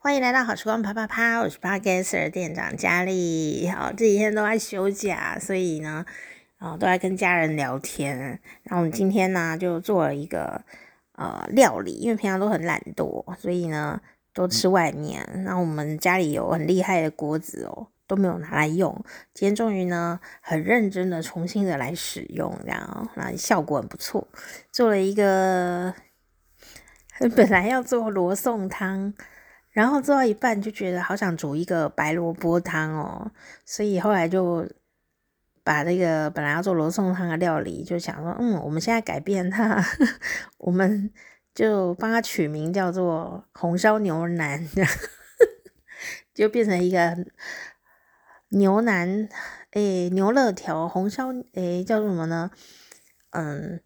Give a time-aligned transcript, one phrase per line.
[0.00, 3.68] 欢迎来到好时光啪啪啪，我是 p o d c a s e r 店长佳丽。
[3.68, 6.06] 好，这几天都在休假，所以呢，
[6.58, 8.16] 啊、都在跟家人聊天。
[8.62, 10.62] 然后我们今天呢，就做了一个
[11.16, 14.00] 呃料理，因为平常都很懒惰，所以呢，
[14.32, 15.28] 都吃外面。
[15.44, 18.94] 然后我们家里有很厉害的锅子哦，都没有拿来用。
[19.34, 24.28] 今天终于呢，很认真的重新的来使用，这样，那效果很不错。
[24.70, 25.92] 做了一个，
[27.34, 29.12] 本来要做罗宋汤。
[29.70, 33.30] 然后做到一半就觉得好想煮一个白萝卜汤哦，
[33.64, 34.66] 所以后来就
[35.62, 39.84] 把那个本来要做罗宋汤的料理，就想说，嗯，我们现在改变它，
[40.58, 41.12] 我们
[41.54, 44.66] 就帮它取名叫做红烧牛腩，
[46.34, 47.16] 就变成一个
[48.48, 49.28] 牛腩，
[49.72, 52.50] 诶，牛肋条红烧，诶，叫做什么呢？
[53.30, 53.80] 嗯，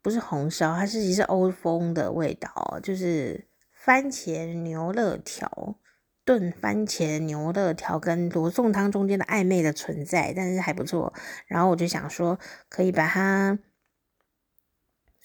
[0.00, 3.48] 不是红烧，它是其实欧风的味道，就是。
[3.84, 5.78] 番茄牛肋条
[6.24, 11.12] 炖番茄牛肋条跟罗宋汤中间的暧昧的存在，但是还不错。
[11.46, 12.38] 然后我就想说，
[12.70, 13.58] 可以把它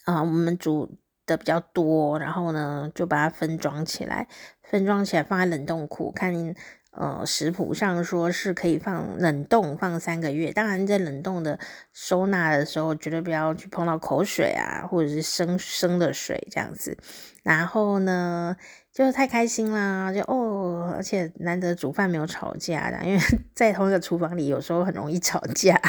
[0.03, 4.27] 啊、我们煮的比较多，然后呢就把它分装起来，
[4.61, 6.53] 分装起来放在冷冻库，看。
[6.91, 11.59] 呃，食谱上说是可以放冷冻放三个月，当然在冷冻的
[11.93, 16.97] 收纳的时候，绝对不要去碰到口水啊，或者是生生的水这样子。
[17.43, 18.57] 然后呢，
[18.91, 23.19] 就太开心啦，就哦，而且难得煮饭没有吵架的，因为
[23.53, 25.79] 在同一个厨房里有时候很容易吵架，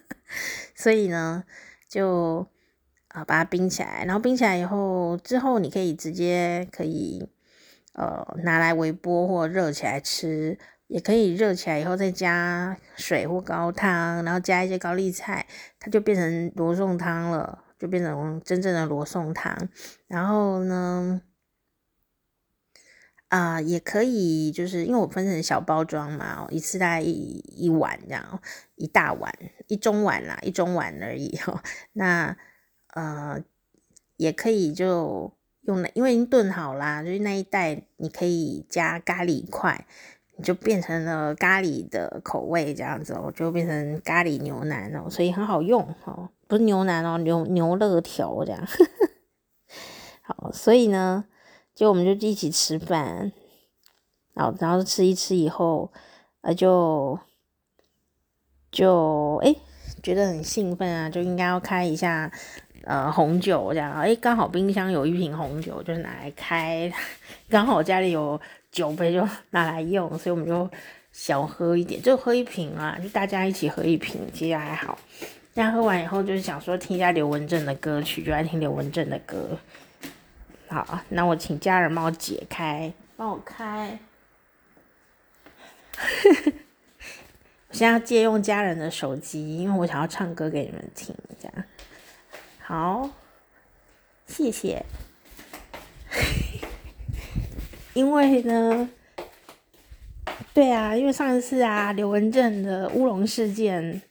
[0.74, 1.44] 所以呢，
[1.86, 2.48] 就
[3.08, 7.28] 啊把它冰起来，然后冰起来以后，之后你可以直接可以。
[7.98, 15.44] 呃，拿来微波或热起来吃，也可以热起来以后再加水或高汤，然后加一些高丽菜，
[15.80, 19.68] 它就变成罗宋汤了，就变成真正的罗宋汤。
[20.06, 21.20] 然后呢，
[23.30, 28.40] 啊、也可以，就是因为我分成小包装嘛，一次大概一一碗这样，
[28.76, 29.34] 一大碗，
[29.66, 31.60] 一中碗啦，一中碗而已哈。
[31.94, 32.36] 那
[32.94, 33.42] 呃，
[34.16, 35.36] 也可以就。
[35.68, 39.86] 用，因为已经炖好啦，就是那一袋你可以加咖喱块，
[40.36, 48.66] 你就变成了咖喱的口味这样子哦，就变成咖喱牛腩哦，所以很好用哦，不是牛腩哦，牛牛肋条这样。
[50.24, 51.26] 好，所以呢，
[51.74, 53.30] 就我们就一起吃饭，
[54.32, 55.92] 然后然后吃一吃以后，
[56.40, 57.18] 呃，就
[58.70, 59.54] 就哎
[60.02, 62.32] 觉得很兴奋啊，就应该要开一下。
[62.84, 66.90] 呃，红酒这样，哎，刚好冰箱有一瓶红酒，就是拿来开。
[67.50, 68.40] 刚好家里有
[68.70, 70.70] 酒杯，就拿来用，所以我们就
[71.12, 74.98] 小喝一点，就喝一瓶啊，就大家一起喝一瓶，其实还好。
[75.54, 79.58] 大家喝完以后，就是想说听一下刘文正的歌曲，就爱听刘文正的歌。
[80.68, 83.98] 好，那我请家人帮我解开，帮我开。
[87.68, 91.64] 我现在要借用家人的手机，因为我想要唱歌给你们听，这样。
[92.68, 93.08] 好，
[94.26, 94.84] 谢谢。
[97.94, 98.90] 因为呢，
[100.52, 104.02] 对啊，因为上一次啊，刘文正的乌龙事件，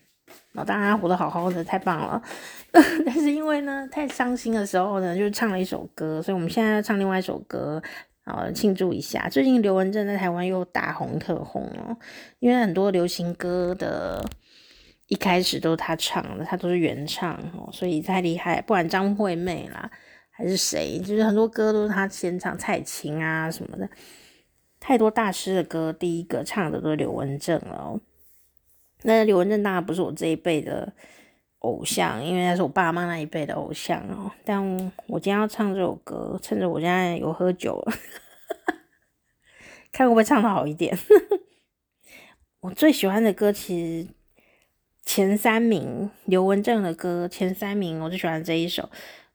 [0.54, 2.20] 老大他活得好好的，太棒了。
[3.06, 7.80] 但是因为呢，太伤心的时候呢，就唱了一首歌，所以我们现在要唱另外一首歌，
[8.26, 9.30] 好庆祝一下。
[9.30, 11.96] 最近刘文正在台湾又大红特红哦，
[12.40, 14.28] 因为很多流行歌的。
[15.08, 18.62] 一开始都是他唱的，他都是原唱哦，所以太厉害。
[18.62, 19.90] 不管张惠妹啦，
[20.30, 23.90] 还是谁，就是很多歌都是他先唱，蔡琴啊什么的，
[24.82, 28.00] 太多大师的歌，第一个唱的都是刘文正哦。
[29.04, 30.92] 那刘文正当然不是我这一辈的
[31.60, 34.30] 偶像，因为他是我爸妈那一辈的偶像哦。
[34.44, 34.62] 但
[35.08, 37.82] 我今天要唱这首歌，趁着我现在有喝酒，
[39.94, 40.98] 看会不会唱得好一点。
[42.60, 44.17] 我最喜欢的歌其实。
[45.08, 48.90] 前三名刘文正的歌前三名，我最喜欢这一首，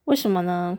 [0.05, 0.79] 为什么呢？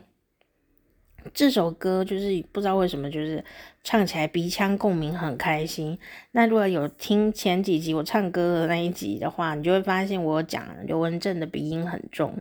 [1.32, 3.44] 这首歌就是不知道为什么，就是
[3.82, 5.98] 唱起来鼻腔共鸣很开心。
[6.30, 12.32] 那如果有听前几集我唱歌的那一集的话，你就会发现我讲刘文正的鼻音很重，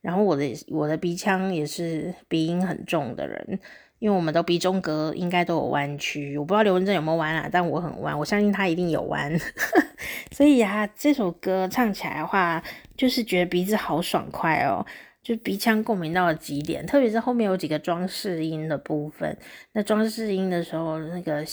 [0.00, 3.60] 然后我的我的鼻腔也是鼻音很重的人。
[4.00, 9.38] 因为我们都鼻中隔应该都有弯曲，我不知道刘文正有没有弯啊，但我很弯，我相信他一定有弯。
[10.32, 12.62] 所以啊，这首歌唱起来的话，
[12.96, 14.84] 就是觉得鼻子好爽快哦，
[15.22, 19.36] 就鼻腔共鸣到了极点，特别是后面有几个装饰音的部分。
[19.72, 21.44] 那装饰音的时候，那个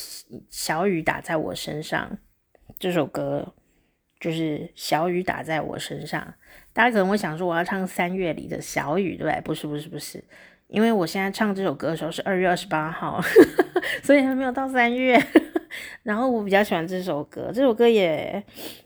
[0.50, 2.18] 小雨打在我身上，
[2.80, 3.54] 这首歌
[4.22, 6.34] 就是小雨打在我身上。
[6.72, 9.42] 大家可能会想说，我要唱三月里的小雨，对不对？
[9.42, 10.24] 不是，不是，不是。
[10.68, 13.22] 因为我现在唱这首歌的时候是二月二十八号，
[14.04, 15.18] 所以还没有到三月。
[16.04, 18.42] 然后我比较喜欢这首歌，这首歌也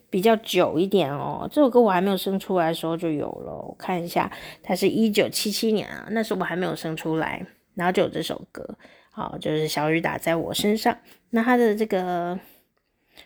[0.10, 1.48] 比较久一点哦。
[1.51, 4.31] 这首歌我还没有生出来的时候就有了，我看一下，
[4.63, 7.45] 它是一九七七年啊，那时候我还没有生出来，
[7.75, 8.78] 然后就有这首歌。
[9.12, 10.98] 好，就是小雨打在我身上。
[11.30, 12.38] 那它的这个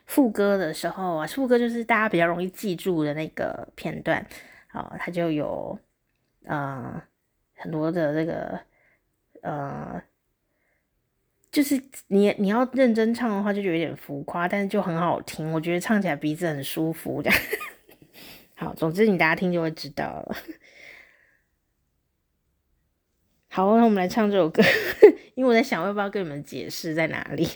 [0.06, 4.26] 副歌的时候啊，副歌就是大家比较容易记住的那个片段。
[4.68, 5.78] 好，它就有
[6.46, 7.02] 呃
[7.66, 8.60] 很多的这个
[9.42, 10.02] 呃。
[11.52, 15.50] 就是你你要认真唱的话，就觉得有点浮夸，但是就很好听。
[15.54, 17.40] 我觉得唱起来鼻子很舒服这样。
[18.56, 20.36] 好，总之你大家听就会知道了。
[23.48, 24.62] 好，那我们来唱这首歌，
[25.36, 27.48] 因为我在想，要不要跟你们解释在哪里？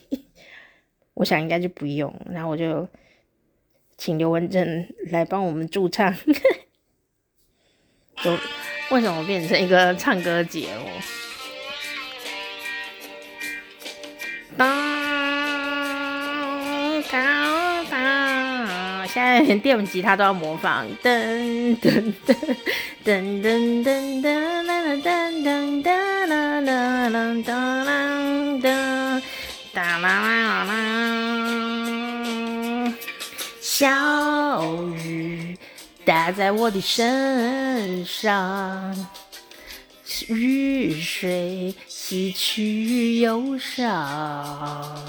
[1.16, 2.88] 我想应该就不用，然后我就
[3.98, 6.16] 请刘文正来帮我们驻唱。
[8.16, 8.32] 就
[8.90, 10.82] 为什么变成一个唱歌节哦？
[14.58, 14.68] 当
[17.12, 20.88] 当当，现在连电吉他都要模仿。
[21.04, 22.36] 噔噔噔
[23.06, 25.08] 噔噔噔噔噔
[25.44, 26.34] 噔噔噔
[26.66, 27.48] 噔噔噔
[28.62, 28.68] 噔，
[29.72, 30.72] 哒啦啦啦，
[33.62, 33.78] 小
[34.94, 34.99] 雨
[36.10, 39.08] 打在我的身上。
[40.28, 45.06] 雨水洗去忧伤，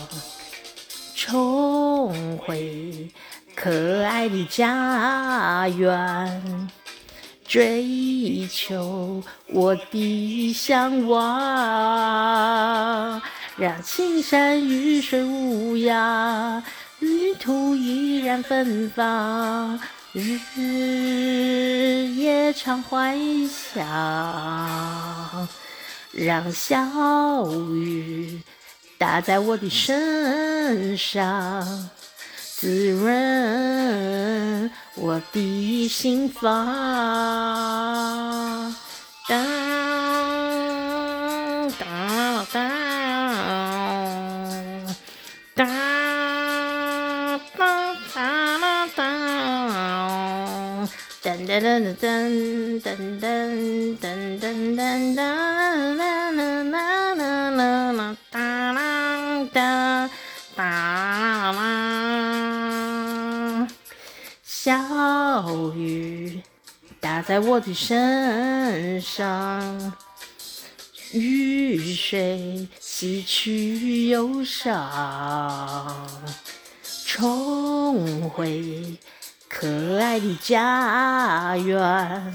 [1.14, 3.08] 重回
[3.54, 6.68] 可爱的家园，
[7.48, 12.42] 追求我的向往，
[13.56, 16.62] 让青山绿水无恙，
[16.98, 19.80] 旅途依然芬芳。
[20.12, 20.40] 日
[22.16, 23.16] 夜常怀
[23.46, 23.86] 想，
[26.10, 28.40] 让小雨
[28.98, 31.88] 打在我的身上，
[32.34, 36.66] 滋润我的心房。
[39.28, 39.38] 当
[41.78, 42.68] 当当
[45.54, 45.99] 当。
[51.60, 55.20] 噔噔噔噔噔噔噔噔噔啦
[55.92, 60.08] 啦啦啦啦啦啦啦
[60.56, 61.68] 啦，
[64.42, 64.72] 小
[65.74, 66.40] 雨
[66.98, 69.92] 打在我的身上，
[71.12, 76.08] 雨水洗去忧伤，
[77.04, 78.96] 重回。
[79.52, 82.34] 可爱的家园，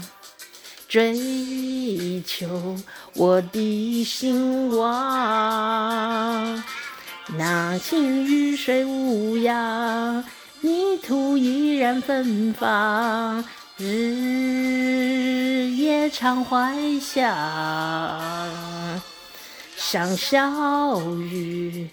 [0.86, 2.76] 追求
[3.14, 6.62] 我的心望。
[7.38, 10.22] 那清雨水无恙，
[10.60, 13.42] 泥土依然芬芳。
[13.78, 17.26] 日夜常怀想，
[19.74, 21.88] 像小雨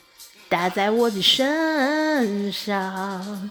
[0.50, 3.50] 打在我的身上。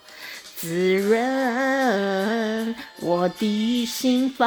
[0.62, 4.46] 滋润我的心房。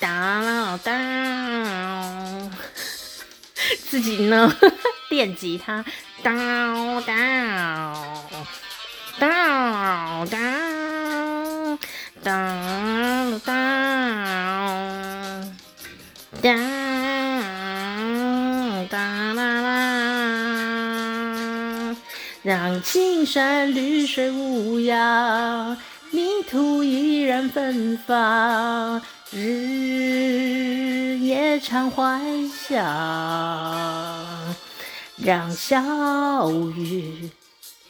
[0.00, 2.50] 当啷当，
[3.88, 4.52] 自己呢？
[5.08, 5.84] 电吉他。
[6.24, 7.94] 当当
[9.20, 11.86] 当当
[12.24, 13.40] 当
[16.42, 16.87] 当
[22.42, 25.76] 让青山绿水无恙，
[26.12, 29.02] 泥土依然芬芳，
[29.32, 32.20] 日夜常怀
[32.66, 32.84] 想。
[35.16, 37.28] 让小雨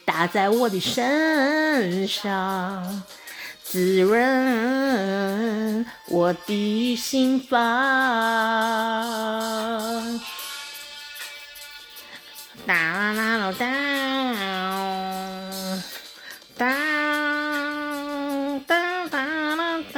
[0.03, 3.03] 打在我的身上，
[3.63, 7.59] 滋润我的心房。
[12.65, 13.51] 哒啦啦啦
[16.57, 16.65] 哒，
[18.67, 19.15] 哒哒哒
[19.55, 19.97] 啦哒，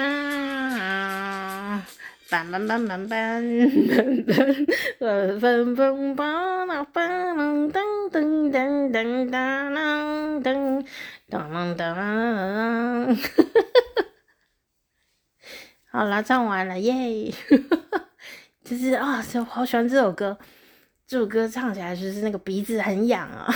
[2.29, 4.67] 梆梆梆梆梆梆梆，
[4.99, 6.95] 呃梆梆梆啦噔
[8.09, 8.15] 噔
[8.51, 9.35] 噔噔哒
[9.69, 10.85] 啷噔，
[11.29, 13.61] 当啷当啷，哈哈
[13.95, 14.05] 哈！
[15.91, 17.33] 好啦，唱完了耶！
[18.63, 20.37] 就是啊，我好喜欢这首歌。
[21.11, 23.53] 这首歌唱起来就是那个鼻子很痒啊，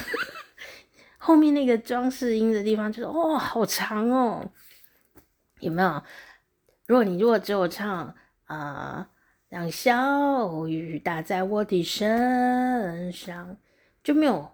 [1.17, 4.51] 后面那个装饰音的地方就是、哦，好长哦，
[5.61, 6.03] 有没有？
[6.85, 9.07] 如果你如果只有唱啊、
[9.47, 13.55] 让小雨打在我的身上，
[14.03, 14.51] 就没有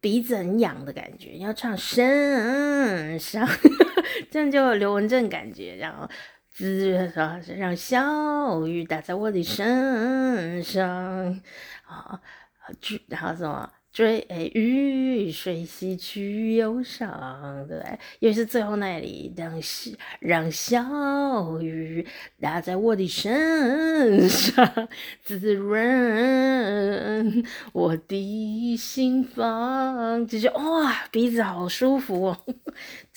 [0.00, 1.38] 鼻子很痒的感觉。
[1.38, 3.44] 要唱身上，
[4.30, 5.74] 这样就有刘文正感觉。
[5.74, 6.08] 然后
[6.60, 7.10] 滋，
[7.56, 11.40] 让小雨打在我的身上，
[11.86, 12.20] 啊，
[13.08, 13.70] 然后什么？
[13.92, 14.24] 追
[14.54, 17.98] 雨水洗去忧伤，对？
[18.20, 19.90] 又是最后那里，让小
[20.20, 22.06] 让小雨
[22.40, 24.88] 打在我的身上，
[25.24, 30.24] 滋润我的心房。
[30.24, 32.36] 就是哇，鼻子好舒服！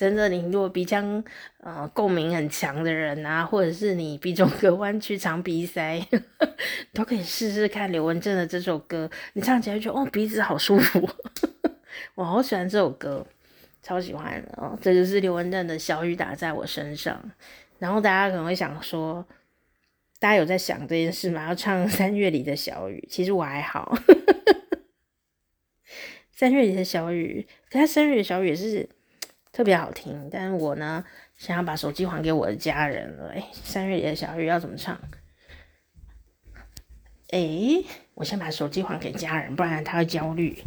[0.03, 1.23] 真的，你如果鼻腔
[1.61, 6.05] 呃共鸣很强的人啊，或者是你鼻中 隔弯曲、长鼻塞，
[6.91, 9.09] 都可以试试看刘文正的这首歌。
[9.31, 11.09] 你唱起来就觉哦，鼻子好舒服，
[12.15, 13.25] 我好喜欢这首歌，
[13.81, 14.77] 超喜欢哦。
[14.81, 17.15] 这就是刘文正的《小雨打在我身上》。
[17.79, 19.25] 然后大家可能会想说，
[20.19, 21.47] 大家有在想这件事吗？
[21.47, 23.97] 要唱三月里的小雨，其实我还好。
[26.35, 28.89] 三月里的小雨，可是三月里的小雨也是。
[29.53, 31.05] 特别好听，但是我呢，
[31.37, 33.29] 想要把手机还给我的家人了。
[33.29, 34.99] 哎，三月里的小雨要怎么唱？
[37.29, 37.83] 哎，
[38.15, 40.63] 我先把手机还给家人，不然他会焦虑。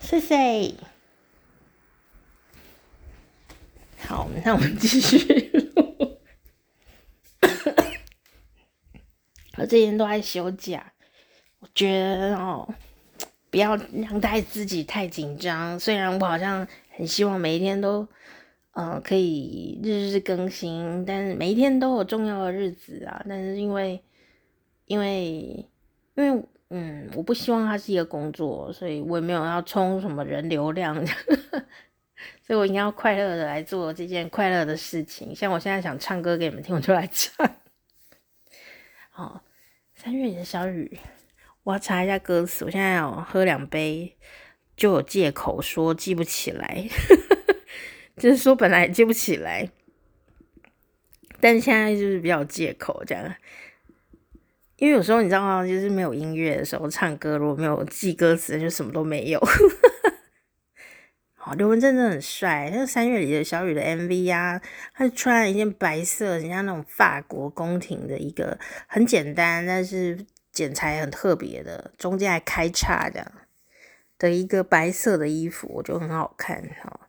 [0.00, 0.74] 谢谢。
[4.00, 5.72] 好，那我们继续。
[9.56, 10.92] 我最近都在休假，
[11.60, 12.68] 我觉得哦，
[13.48, 15.78] 不要让太自己太紧张。
[15.78, 16.66] 虽然我好像。
[16.96, 18.06] 很希望每一天都，
[18.72, 23.24] 呃，可以日日更新，但是每一天都有重要的日子啊。
[23.28, 24.00] 但是因为，
[24.86, 25.68] 因为，
[26.14, 30.94] 因为，嗯，我不希望它是一个工作，所以我也没有要冲什么人流量，
[32.46, 35.34] 所以我应该要快乐的来做这件快乐的事情。
[35.34, 37.50] 像我现在想唱歌给你们听，我就来唱。
[39.10, 39.42] 好，
[39.94, 40.98] 三月的小雨，
[41.64, 42.64] 我要查一下歌词。
[42.64, 44.16] 我现在要喝两杯。
[44.76, 46.88] 就有借口说记不起来，
[48.16, 49.70] 就是说本来记不起来，
[51.40, 53.34] 但现在就是比较借口这样，
[54.76, 55.66] 因为有时候你知道吗？
[55.66, 59.40] 就是没有音乐的时候唱歌，如果没有记歌词，就什么都没有。
[61.36, 64.62] 好，刘文正真的很帅，那三月里的小雨的 MV 呀、啊，
[64.94, 73.32] 他穿了一件白色，人家那种法国宫廷的一个很简单，但是剪裁很特别的，中间还开叉这样。
[74.18, 77.00] 的一个白色的衣服，我觉得很好看哈。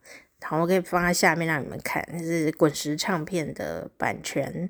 [0.41, 4.69] 好，我可以放在下面让你们看，这是滚石唱片的版权。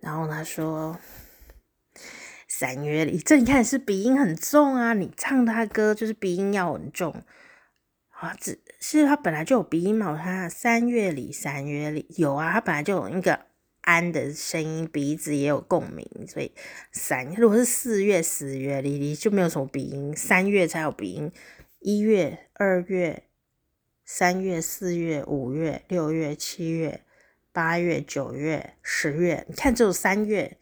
[0.00, 0.98] 然后他说
[2.48, 7.24] ：“三月里，这你看是鼻音很重啊，你唱他歌就是鼻音要很重
[8.10, 8.34] 啊。
[8.40, 13.46] 只是他本来就有鼻音嘛，他三月里，三月里有啊，他本来就有一个。”
[13.86, 16.50] 安的声音，鼻子也有共鸣，所以
[16.90, 21.30] 三如果是四月、十月，里里就没有什么鼻音，三月才有鼻音。
[21.78, 23.22] 一月、二月、
[24.04, 27.02] 三月、四月、五月、六月、七月、
[27.52, 30.58] 八月、九月、十月，你看只有三月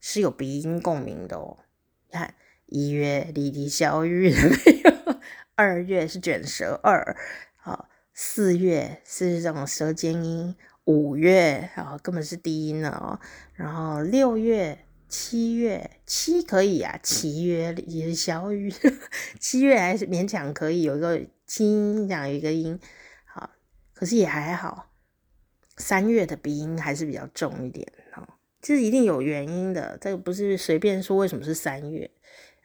[0.00, 1.58] 是有鼻音共鸣的哦。
[2.06, 2.34] 你看
[2.66, 5.20] 一月里里小雨没有，
[5.56, 7.16] 二月是卷舌二，
[7.56, 10.54] 好，四月是这种舌尖音。
[10.84, 13.20] 五月啊，根本是低音了哦。
[13.54, 16.98] 然后六月、七月，七可以啊。
[17.02, 18.72] 七月也是小雨，
[19.38, 22.78] 七月还是勉强可以有一个轻音，这样一个音，
[23.24, 23.50] 好，
[23.94, 24.90] 可是也还好。
[25.76, 28.28] 三月的鼻音还是比较重一点哦，
[28.60, 32.10] 这一定有原因的，这个不是随便说为什么是三月。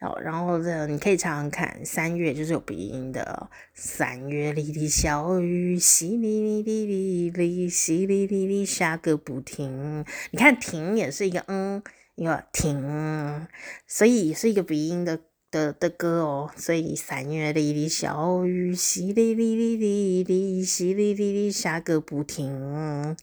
[0.00, 3.48] 哦然后这你可以常常看，三月就是有鼻音的。
[3.72, 10.04] 三月里的小雨，淅沥沥沥沥沥，淅沥沥沥下个不停。
[10.30, 11.82] 你看停也是一个嗯，
[12.14, 13.46] 一个停，
[13.86, 16.50] 所以是一个鼻音的的的歌哦。
[16.56, 23.16] 所以三月里的小雨，淅沥沥沥沥沥，淅沥沥沥下个不停。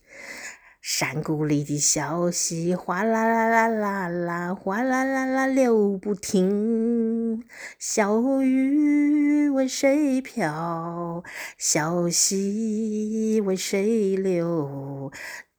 [0.86, 7.42] 山谷里的小溪，哗啦啦啦啦啦，哗啦啦啦流不停。
[7.78, 11.24] 小雨为谁飘？
[11.56, 15.10] 小溪为谁流？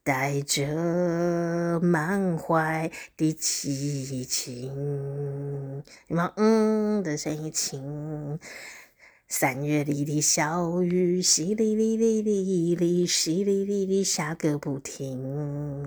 [0.04, 5.82] 带着满怀的凄情。
[6.06, 7.50] 有没有嗯的声音？
[7.50, 8.38] 情。
[9.28, 15.84] 三月里的小雨，淅沥沥沥沥沥，淅沥沥沥下个不停。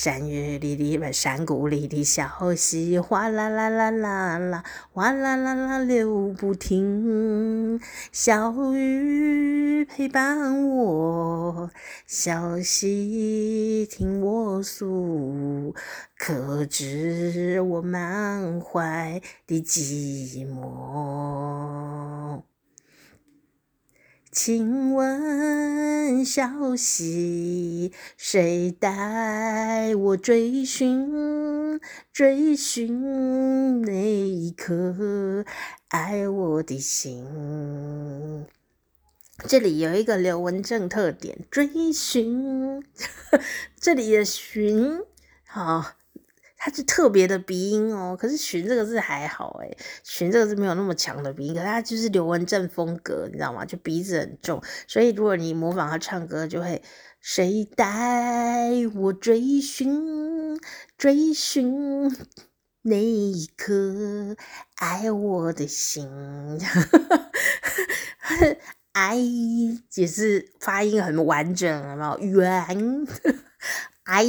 [0.00, 4.62] 山里的山谷里的小溪，哗啦啦啦啦啦，
[4.92, 7.80] 哗啦啦啦流不停。
[8.12, 11.68] 小雨陪伴我，
[12.06, 15.74] 小溪听我诉，
[16.16, 22.42] 可知我满怀的寂寞。
[24.30, 31.80] 请问小溪，谁带我追寻？
[32.12, 35.44] 追寻那一颗
[35.88, 38.46] 爱我的心。
[39.46, 42.82] 这里有一个刘文正特点，追寻。
[43.80, 45.00] 这里的寻，
[45.46, 45.97] 好。
[46.58, 53.64] 它是特别的鼻音哦，可是“寻”这个字还好诶，“寻”这个字没有那么强的鼻音，可是它就是刘文正风格，你知道吗？
[53.64, 56.82] 就鼻子很重，所以如果你模仿他唱歌，就会
[57.20, 60.58] 谁带我追寻，
[60.98, 62.10] 追寻
[62.82, 64.36] 那一颗
[64.76, 66.08] 爱我的心，
[68.92, 69.14] 爱
[69.94, 72.18] 也是发音很完整，有没有？
[72.40, 73.06] 圆。
[74.08, 74.24] 哎，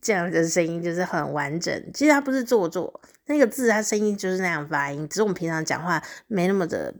[0.00, 1.90] 这样的声音就是很完整。
[1.92, 6.94] 其实它不是做作，那个字它声音就是那样发音，只是我们平常讲话没那么的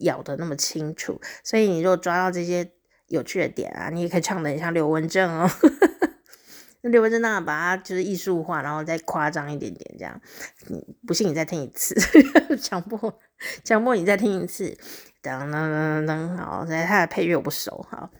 [0.00, 1.18] 咬得那么清楚。
[1.42, 2.70] 所以你如果抓到这些
[3.06, 5.50] 有趣的点啊，你也可以唱得很像刘文正哦。
[6.82, 10.20] 那刘文正那样把它就是艺术化，然后再夸张一点点这样。
[10.68, 11.94] 你不信你再听一次，
[12.60, 13.18] 强迫
[13.64, 14.76] 强迫你再听一次。
[15.22, 18.10] 噔噔噔噔，好，现在他的配乐我不熟，好。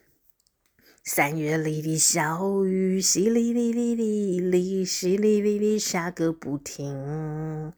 [1.06, 7.75] 三月里的小雨，淅沥沥沥沥沥，淅沥沥沥下个不停。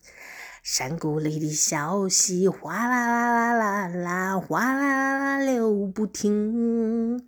[0.63, 7.27] 山谷里的小溪，哗啦啦啦啦啦，哗啦啦啦流不停。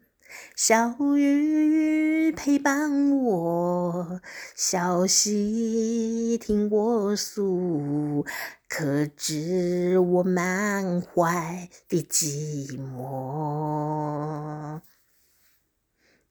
[0.54, 4.20] 小雨陪伴我，
[4.54, 8.24] 小溪听我诉，
[8.68, 14.80] 可知我满怀的寂寞。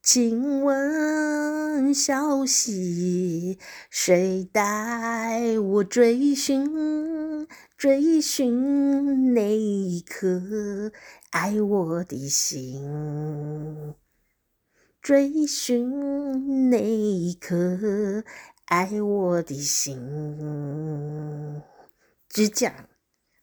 [0.09, 3.59] 请问小溪，
[3.89, 7.45] 谁带我追寻？
[7.77, 10.93] 追寻那一颗
[11.31, 12.81] 爱我的心？
[15.01, 18.23] 追寻那一颗
[18.67, 20.01] 爱我的心？
[22.29, 22.73] 只讲，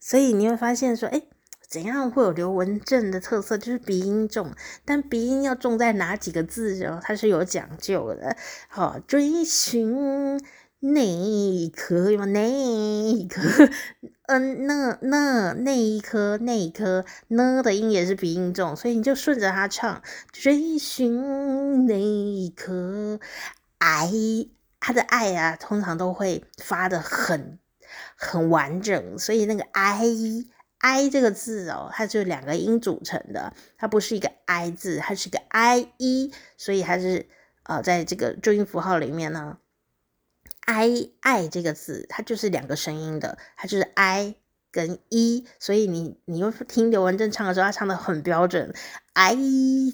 [0.00, 1.33] 所以你会发现说，哎。
[1.68, 3.58] 怎样会有刘文正的特色？
[3.58, 4.52] 就是鼻音重，
[4.84, 7.00] 但鼻音要重在哪几个字哦？
[7.02, 8.36] 它是有讲究的。
[8.68, 10.40] 好，追寻
[10.78, 13.40] 那一颗，有那一颗，
[14.26, 23.18] 嗯，那那那一颗，那一颗，那的音也是鼻音重，所以你就顺着它唱，追寻那一颗
[23.78, 24.10] 爱，
[24.78, 27.58] 他的爱啊，通常都会发的很
[28.16, 30.04] 很完整，所以那个爱。
[30.86, 37.26] I 这个字哦，它就两个音组成的，它不是一个 I 字，它是个 I E，所以它是
[37.62, 39.56] 呃，在这个注音符号里面呢
[40.66, 44.34] ，I I 这个字它就是两个声音的，它就是 I
[44.70, 48.74] 跟 E，所以你你又听刘文正唱的时候，他唱的很标准
[49.14, 49.34] ，I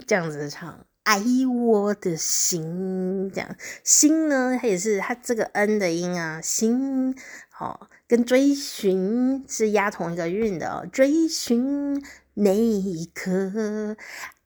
[0.09, 7.15] 这样子唱，爱我的心这样，心呢，它也是它这个 N 的音啊，心。
[7.61, 10.87] 哦，跟追寻是押同一个韵的哦。
[10.91, 13.95] 追寻那一颗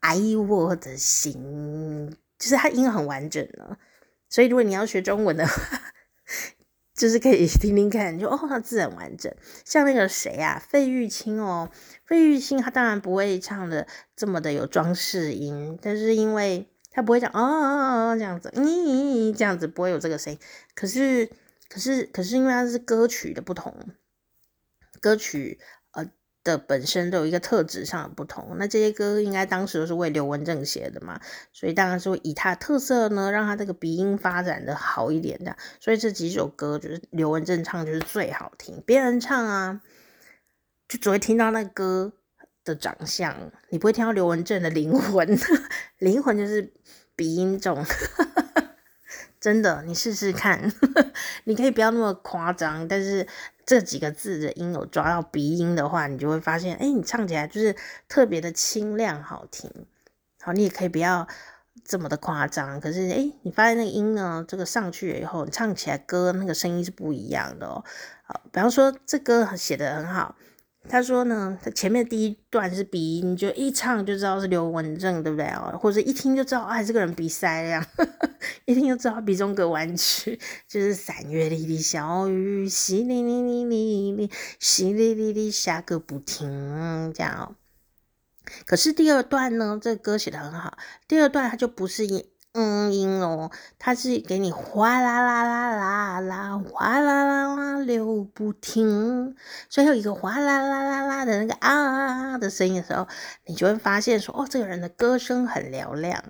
[0.00, 0.16] 爱
[0.48, 3.78] 我的心，就是它音很完整的。
[4.28, 5.80] 所以如果你要学中文的话，
[6.92, 9.32] 就是可以听听看，就哦，它字很完整。
[9.64, 11.70] 像那个谁啊，费玉清哦，
[12.04, 20.38] 费玉清他当然不会唱的这么的有装饰音，但是因为他不会讲哦哦哦这样子，嗯，这样子不会有这个声音，
[20.74, 21.30] 可是。
[21.74, 23.74] 可是，可是因为它是歌曲的不同，
[25.00, 25.58] 歌曲
[25.90, 26.08] 呃
[26.44, 28.54] 的本身都有一个特质上的不同。
[28.60, 31.20] 那这些歌应该当时都是为刘文正写的嘛，
[31.52, 35.56] 所以当然是会以他的特色呢，让他这个鼻音发展的好一点的。
[35.80, 39.80] 所以这几首歌就是刘文正唱就是最好听，别人唱啊，
[40.86, 42.12] 就只会听到那歌
[42.62, 45.36] 的长相，你不会听到刘文正的灵魂，
[45.98, 46.72] 灵魂就是
[47.16, 47.84] 鼻音重。
[49.44, 50.72] 真的，你试试看，
[51.44, 53.28] 你可以不要那么夸张，但是
[53.66, 57.76] 这几个字的音有抓到鼻音的话，你就会发现，哎，你唱起来就是
[58.08, 59.70] 特别的清亮好听。
[60.40, 61.28] 好，你也可以不要
[61.84, 67.84] 这么的夸张，可是，哎，你发现那个音呢，这个上去了以后，你唱起来歌那个声音是不一样的哦。
[68.22, 70.36] 好，比方说这歌写得很好，
[70.86, 75.76] 他说呢，他前面第一段是鼻音，就一唱就知道是刘文正，对不对哦？
[75.80, 77.86] 或者一听就知道，哎，这个人鼻塞呀，
[78.66, 87.56] 一听就知道鼻中隔弯曲，就是三月里的小雨，淅沥沥沥沥沥，淅沥沥沥下个不停，这样。
[88.66, 90.76] 可是第二段呢，这歌写的很好，
[91.08, 92.24] 第二段它就不是音。
[92.56, 99.34] 嗯，音哦，它是给你哗啦啦啦啦啦，哗啦啦啦流不停，
[99.68, 103.08] 所以有一个哗啦啦啦啦的那个啊的声音的时候，
[103.46, 106.22] 你就会发现说，哦，这个人的歌声很嘹亮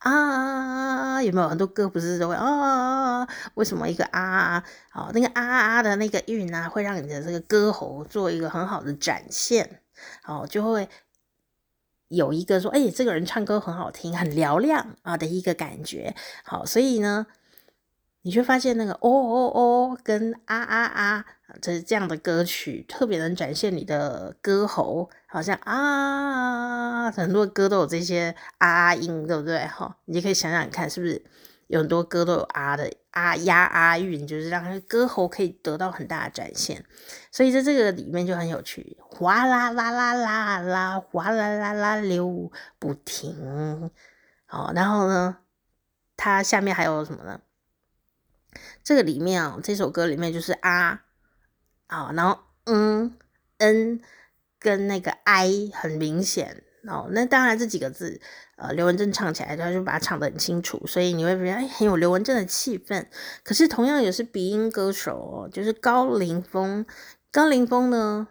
[0.00, 3.28] 啊，有没有很多歌不是都会啊？
[3.54, 4.64] 为什么一个啊？
[4.92, 9.82] 哦，那个啊啊的那个韵啊，会让你的这个歌喉做一个很好的展现，
[10.26, 10.88] 哦，就会。
[12.12, 16.14] 有一个说，哎、这个人唱歌很好听，很嘹亮啊的一个感觉。
[16.44, 17.26] 好，所以呢，
[18.22, 21.24] 你就发现那个哦哦哦跟啊啊啊，
[21.62, 29.66] 这是这样的歌曲，特别能展现你的歌喉，好像啊，很多歌都有这些啊啊音，对不对？
[29.66, 31.24] 哈，你就可以想想看，是不是？
[31.68, 36.84] 有很多歌都有啊的啊押啊韵，就是让歌喉可以得到很大的展现，
[37.30, 43.90] 所以在这个里面就很有趣，哗啦啦啦啦啦，哗啦啦啦流不停。
[44.48, 45.38] 哦，然后呢，
[46.16, 47.40] 它下面还有什么呢？
[48.82, 51.04] 这个里面啊，这首歌里面就是啊，
[51.86, 53.16] 啊，然后嗯
[53.58, 54.00] 嗯
[54.58, 56.64] 跟那个 I 很明显。
[56.86, 58.20] 哦，那当然这几个字，
[58.56, 63.06] 呃，刘文正唱起来，他就把它唱得很清楚，所以你会觉得哎，很有刘文正的气氛。
[63.44, 66.84] 可是同样也是鼻音歌手哦，就是高凌风。
[67.30, 68.26] 高凌风呢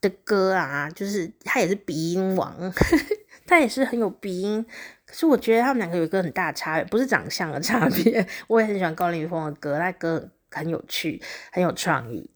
[0.00, 2.72] 的歌啊，就是他也是鼻音王，
[3.46, 4.66] 他也是很有鼻音。
[5.06, 8.26] 可是我觉得他们两个有一个很大差别，不是长相的差别。
[8.48, 12.28] 我也很喜欢高凌风的歌，他歌很有趣，很有创意。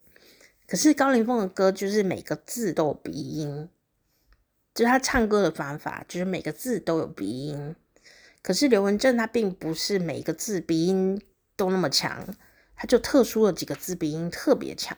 [0.68, 3.68] 可是高凌风的歌就是每个字都有鼻音。
[4.80, 7.76] 就是他唱歌的方法，就是每个字都有鼻音。
[8.40, 11.20] 可是刘文正他并不是每个字鼻音
[11.54, 12.26] 都那么强，
[12.74, 14.96] 他就特殊的几个字鼻音特别强。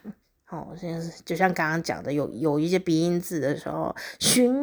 [0.53, 4.53] 哦，像就像刚刚讲的，有有一些鼻音字的时候，寻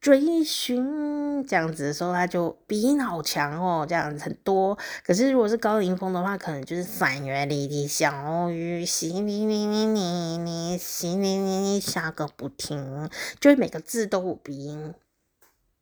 [0.00, 4.76] 追寻这样子的时候，他就鼻音好强哦，这样子很多。
[5.02, 13.08] 可是如果是高音风的话，可能就是三月里的小雨，淅沥沥沥沥沥，淅沥沥沥下个不停，
[13.40, 14.94] 就是每个字都有鼻音，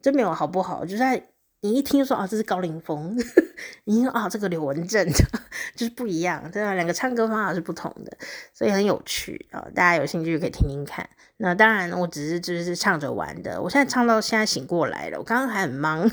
[0.00, 0.84] 这没有好不好？
[0.84, 1.26] 就是在。
[1.62, 3.16] 你一听说啊，这是高凌风，
[3.84, 5.06] 你说啊，这个刘文正
[5.74, 6.74] 就是不一样，对吧？
[6.74, 8.16] 两个唱歌方法是不同的，
[8.52, 9.60] 所以很有趣啊。
[9.74, 11.08] 大家有兴趣可以听听看。
[11.38, 13.60] 那当然，我只是就是唱着玩的。
[13.60, 16.08] 我现在唱到现在醒过来了，我刚刚还很忙，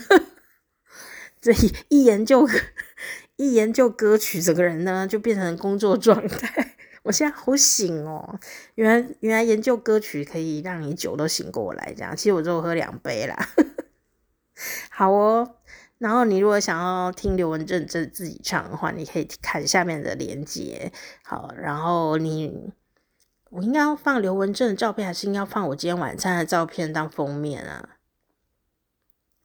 [1.40, 1.52] 这
[1.90, 2.48] 一研究
[3.36, 6.76] 一研究歌曲，整个人呢就变成工作状态。
[7.04, 8.40] 我现在好醒哦，
[8.76, 12.16] 原来原来研究歌曲可以让你酒都醒过来，这样。
[12.16, 13.50] 其实我只有喝两杯啦。
[14.90, 15.56] 好哦，
[15.98, 20.92] 然后你如果想要听刘文正自自己唱的话，你可以看下面的链接。
[21.24, 22.72] 好，然后你
[23.50, 27.98] 我应该要放刘文正的照片，还是应该要放我今天晚餐的照片当封面啊？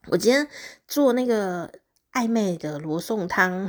[0.08, 0.48] 我今天
[0.86, 1.72] 做那个
[2.12, 3.68] 暧昧的罗宋汤，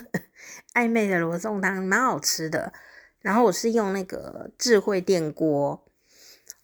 [0.74, 2.72] 暧昧的罗宋汤蛮好吃的。
[3.20, 5.84] 然后我是用那个智慧电锅，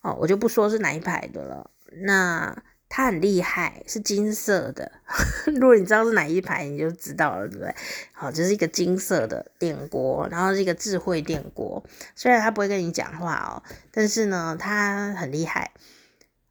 [0.03, 1.70] 哦，我就不说是哪一排的了。
[2.05, 2.62] 那。
[2.94, 4.92] 它很厉害，是金色的。
[5.59, 7.74] 如果你知道是哪一排，你就知道了，对不对？
[8.12, 11.83] 好，这是一个金色的电锅，然后是一个智慧电锅。
[12.14, 15.72] 虽然它不会跟你讲话哦，但是呢，它很厉害。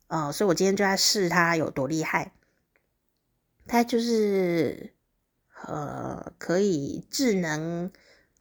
[0.08, 2.32] 呃，所以我今天就在试它有多厉害。
[3.68, 4.94] 它就是
[5.68, 7.92] 呃，可以智能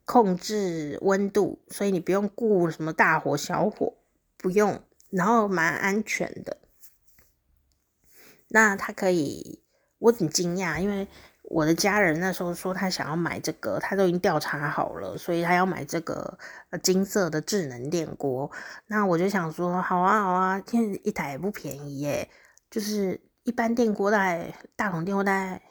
[0.07, 3.93] 控制温度，所以你不用顾什么大火小火，
[4.39, 6.57] 不用，然后蛮安全的。
[8.53, 9.63] 那他可以，
[9.99, 11.07] 我很惊讶，因为
[11.45, 16.37] 我的家人那时候说他想要买这个，他都已经调查好了，所以他要买这个
[16.83, 18.51] 金色的智能电锅。
[18.87, 22.29] 那我就想说，好啊好啊，现一台也不便宜耶，
[22.69, 25.63] 就是一般电锅大概大桶电锅大概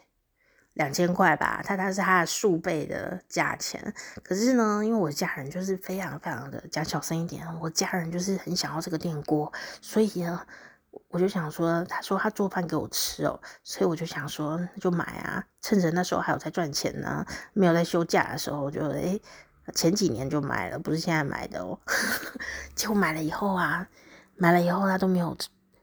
[0.72, 3.92] 两千块吧，它它是它的数倍的价钱。
[4.22, 10.46] 可是呢，因为我家人就是非常非常的讲小声一点，我家人就是很想要这个电锅，所以呢。
[11.08, 19.20] 我就想说，他说他做饭给我吃哦，所以我就想说，就买啊，趁着那时候还有在赚钱呢，没有在休假的时候，我就诶，
[19.74, 21.78] 前几年就买了，不是现在买的哦。
[22.74, 23.88] 结果买了以后啊，
[24.36, 25.36] 买了以后他都没有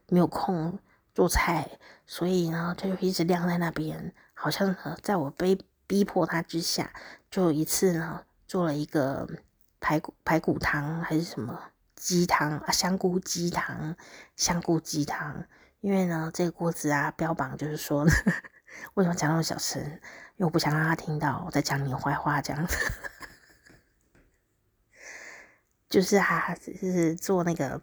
[0.08, 0.78] 没有空
[1.14, 1.68] 做菜，
[2.06, 6.92] 所以呢，他就一直晾在那边，好像，在我被逼迫他之下，
[7.30, 9.28] 就一次呢，做了一个
[9.80, 11.58] 排骨排骨汤还是什么。
[11.98, 13.96] 鸡汤啊，香菇鸡汤，
[14.36, 15.44] 香菇鸡汤。
[15.80, 18.12] 因为呢，这个锅子啊，标榜就是说呢，
[18.94, 19.82] 为什么讲那么小声？
[19.82, 19.90] 因
[20.38, 22.76] 为我不想让他听到我在讲你坏话，这样子。
[25.88, 27.80] 就是啊，就是做那个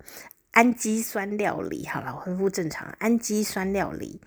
[0.52, 2.88] 氨基酸料理，好了，恢复正常。
[3.00, 4.22] 氨基酸料理，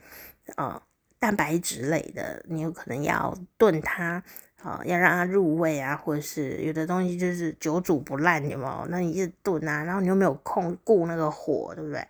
[0.57, 0.83] 呃，
[1.19, 4.23] 蛋白质类的，你有可能要炖它。
[4.61, 8.87] 好，要让它入味啊，或者是有的东西就是久煮不烂，有没有？
[8.91, 12.05] 那你一直炖啊，然后你又没有控顾那个火，对不对？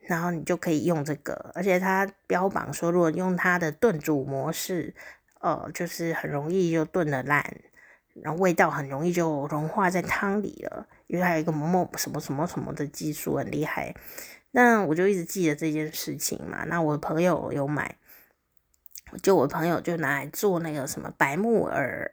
[0.00, 4.92] 然后你就可以用这个，而且它标榜说，如果用它的炖煮模式，
[5.40, 7.44] 呃，就是很容易就炖的烂，
[8.14, 13.94] 然后味道很容易就融化在汤里了，因为它有一个某某什么什么什么的技术很厉害。
[14.50, 16.64] 那我就一直记得这件事情嘛。
[16.64, 17.96] 那我的朋友有买。
[19.22, 22.10] 就我朋友就拿来做那个什么白木耳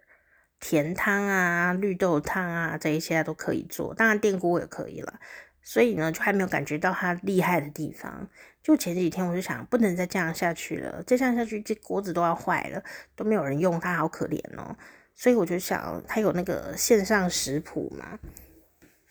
[0.60, 5.20] 甜汤啊、绿豆汤啊，这一些都可以做，当然电锅也可以了。
[5.62, 8.28] 所以呢，就还没有感觉到它厉害的地方。
[8.64, 12.84] 就前几天我就想，不能再这样下去了，再这样下去，这锅子都要坏了，
[13.16, 14.76] 都没有人用它，好可怜哦。
[15.16, 18.18] 所以我就想，它有那个线上食谱嘛，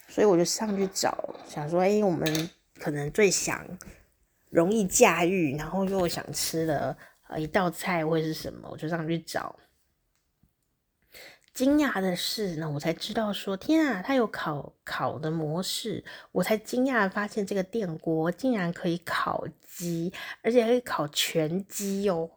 [0.09, 3.65] 所以我就上去找，想说，哎，我们可能最想
[4.51, 6.97] 容易驾驭，然后又想吃的。
[7.29, 8.69] 呃，一道菜会是什么？
[8.71, 9.59] 我就上去找。
[11.53, 16.05] 惊讶的是呢，我才知道说，天啊，它有烤烤的模式。
[16.31, 20.13] 我才惊讶发现，这个电锅竟然可以烤鸡，
[20.43, 22.31] 而且可以烤全鸡哦，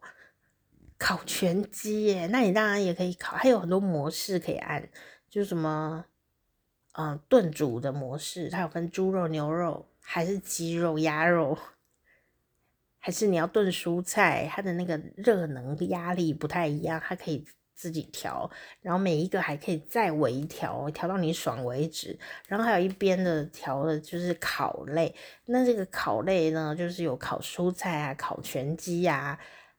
[0.97, 2.27] 烤全鸡耶！
[2.27, 4.89] 那你当然也可以烤，还有很多模式可以按，
[5.29, 6.03] 就什么，
[6.93, 11.57] 嗯，炖煮的模式，它有分猪肉、牛肉，还是鸡肉、鸭肉。
[13.01, 17.43] 还是你要炖蔬菜，它的那个热能压力不太一样，它可以
[17.75, 18.47] 自己调，
[18.79, 22.17] 然后每一个还可以再微调，调到你爽为止。
[22.47, 25.13] 然后还有一边的调的就是烤类，
[25.45, 29.35] 那这个烤类呢，就是有烤蔬菜啊，烤全鸡啊，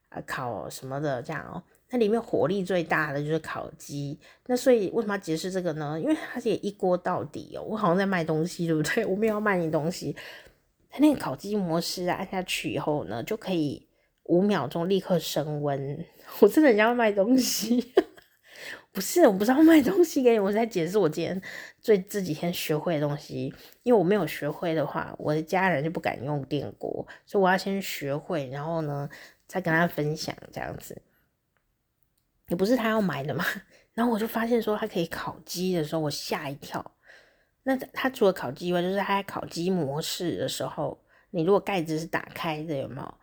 [0.09, 1.63] 啊烤什么的这样哦。
[1.89, 4.19] 那里面火力最大的就是烤鸡。
[4.47, 5.97] 那所以为什么要解释这个呢？
[5.97, 7.61] 因为它是一锅到底哦。
[7.61, 9.05] 我好像在卖东西，对不对？
[9.05, 10.13] 我没有要卖你东西。
[10.95, 13.87] 它那个烤鸡模式啊，按下去以后呢，就可以
[14.25, 16.05] 五秒钟立刻升温。
[16.39, 17.91] 我真的很像卖东西，
[18.93, 21.41] 不是，我不是要卖东西给你，我在解释我今天
[21.81, 23.51] 最这几天学会的东西。
[23.81, 29.09] 因为我没有学会的话，我的家人就不敢用电锅，所以我要先学会，然后呢，
[29.47, 31.01] 再跟他分享这样子。
[32.49, 33.43] 也不是他要买的嘛，
[33.95, 36.91] 然后我就发现说他可以烤鸡的时候，我吓一跳。
[37.65, 40.99] 那它除了烤鸡以外，就是它在烤鸡模式的时候，
[41.29, 43.13] 你如果盖子是打开的，有没有？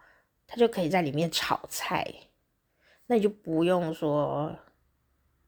[0.46, 2.06] 它就可以在里面炒菜，
[3.06, 4.50] 那你就不用说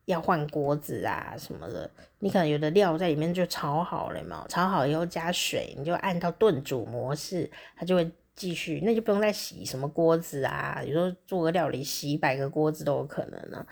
[0.05, 1.91] 要换锅子啊什么的。
[2.19, 10.83] 你可能有的料在里面就炒好了嘛，炒好以后加水，你就按到炖煮模式，它就会继续，那就不用再洗什么锅子啊。
[10.85, 13.67] 有时候做个料理，洗一百个锅子都有可能呢。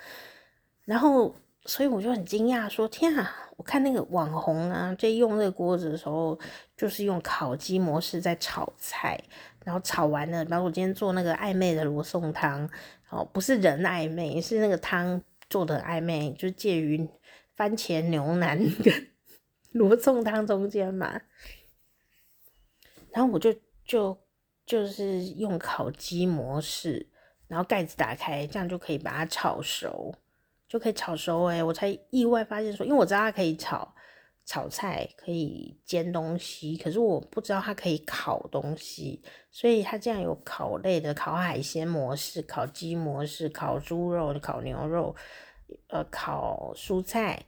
[0.86, 1.36] 然后。
[1.66, 3.36] 所以我就很惊讶，说天啊！
[3.56, 6.38] 我看那个网红啊，在用这个锅子的时候，
[6.76, 9.22] 就是用烤鸡模式在炒菜，
[9.64, 12.68] 然后炒完了，比方说我今天做那个暧昧的罗宋汤，
[13.10, 17.06] 哦，不是人暧昧，是那个汤做的暧昧，就介于
[17.54, 19.08] 番茄牛腩跟
[19.72, 21.20] 罗宋汤中间嘛。
[23.12, 24.18] 然后我就就
[24.64, 27.06] 就是用烤鸡模式，
[27.48, 30.14] 然后盖子打开，这样就可以把它炒熟。
[30.70, 33.92] 就可以炒熟哎、欸，我才意外发现说，因为我知道它可以炒
[34.46, 45.12] 炒菜，可以煎东西，可是我不知道它可以烤东西，所以它这样有烤类的、烤海鲜模式、烤鸡模式、烤猪肉、烤牛肉，
[45.88, 47.46] 呃，烤蔬菜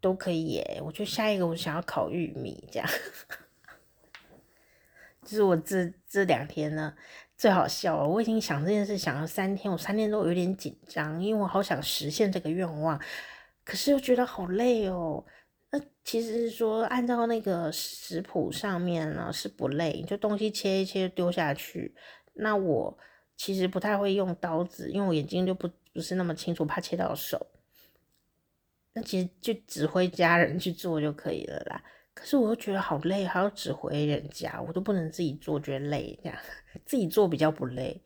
[0.00, 0.80] 都可以耶、欸。
[0.80, 2.88] 我就下一个我想要烤玉米，这样，
[5.22, 6.94] 就是我这这两天呢。
[7.42, 12.96] 最好笑，我已经想这件事想了三天，我三天都有点紧张，因为我好想实现这个愿望，
[13.64, 15.24] 可是又觉得好累哦。
[15.72, 21.92] 那其实是说按照那个食谱上面呢是不累，就东西切一切丢下去。
[22.34, 22.96] 那我
[23.36, 27.44] 其实不太会用刀子，因为我眼睛就不不是那么清楚，怕切到手。
[28.92, 31.82] 那其实就指挥家人去做就可以了啦。
[32.14, 36.38] 可是我又觉得好累，还要指挥人家，我都不能自己做，觉得累这样。
[36.84, 38.02] 自己做比较不累，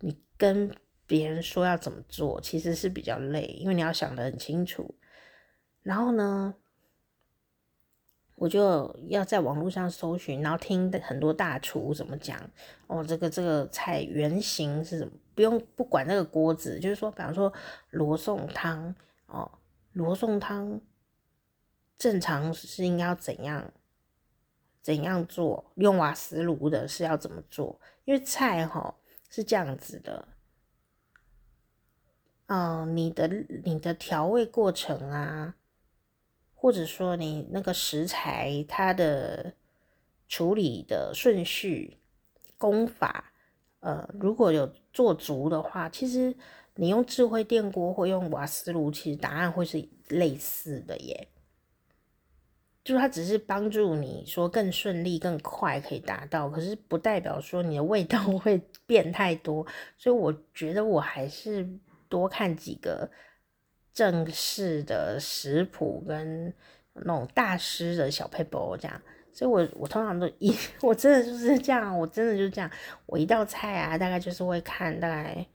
[0.00, 0.70] 你跟
[1.06, 4.94] 别人说要怎么做，其实是比较累，因为你要想得很清楚。
[5.82, 6.54] 然后呢，
[8.34, 12.38] 我就要在网络上搜寻，然后听很多大厨怎么讲
[12.86, 15.12] 哦，这个这个菜原型是什么？
[15.34, 17.50] 不用不管那个锅子，就是说，比方说
[17.90, 18.94] 罗宋汤
[19.26, 19.50] 哦，
[19.92, 20.80] 罗宋汤
[21.98, 23.72] 正常是应该要怎样
[24.80, 27.80] 怎样做，用瓦斯炉的是要怎么做？
[28.04, 28.94] 因为菜哈
[29.28, 30.28] 是这样子的，
[32.46, 33.28] 嗯、你的
[33.64, 35.56] 你的调味过程啊，
[36.54, 39.54] 或者说你那个食材它的
[40.28, 41.98] 处理的顺序、
[42.56, 43.32] 功法，
[43.80, 46.34] 呃，如果有做足的话，其实
[46.76, 51.28] 你用智慧电锅或用瓦斯炉，其实答案会是类似的耶。
[52.88, 59.66] 就是它只是帮助你说更顺利、更快可以达到，可是不代表说你的味道 会变太多。
[59.98, 61.68] 所以我觉得我还是
[62.08, 63.10] 多看几个
[63.92, 66.50] 正式的食谱跟
[66.94, 69.02] 那种大师的小 paper 这样。
[69.34, 72.70] 所以我我通常都一 我真的就是这样，我真的就是这样。
[73.04, 75.46] 我一道菜啊，大概就是会看大概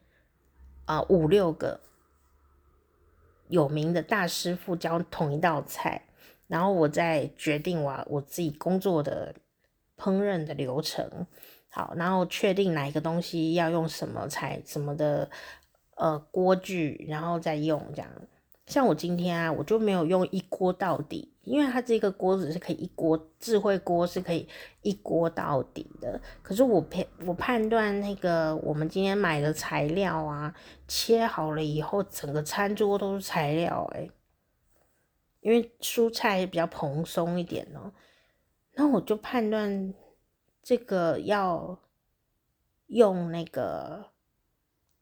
[0.86, 1.80] 啊、五六个
[3.48, 6.00] 有名的大师傅教同一道菜。
[6.48, 9.34] 然后我再决定我我自己工作的
[9.98, 11.26] 烹饪的流程，
[11.70, 15.30] 好，然后确定哪一个东西要用什么材什么的
[15.96, 18.10] 呃锅具，然后再用这样。
[18.66, 24.48] 像我今天啊，我就没有用一锅到底，因为它这个锅子是可以一锅，智慧锅是可以
[24.84, 26.20] 一锅到底的。
[26.42, 30.56] 可是我判我判断那个我们今天买的材料啊，
[30.88, 34.10] 切好了以后，整个餐桌都是材料，欸，
[35.44, 37.92] 因为蔬菜比较蓬松一点哦，
[38.74, 39.94] 那我就判断
[40.64, 41.78] 这个要
[42.88, 44.12] 用那个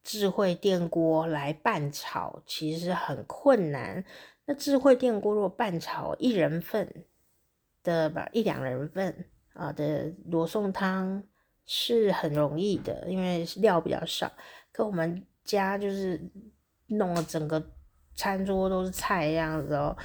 [0.03, 4.03] 智慧电锅来拌炒，其实很困难。
[4.45, 7.05] 那智慧电锅如果拌炒一人份
[7.83, 11.23] 的吧，一两人份啊的罗宋汤
[11.65, 14.31] 是很容易的，因为料比较少。
[14.71, 16.19] 可我们家就是
[16.87, 17.63] 弄了整个
[18.15, 19.95] 餐桌都是菜这样子哦。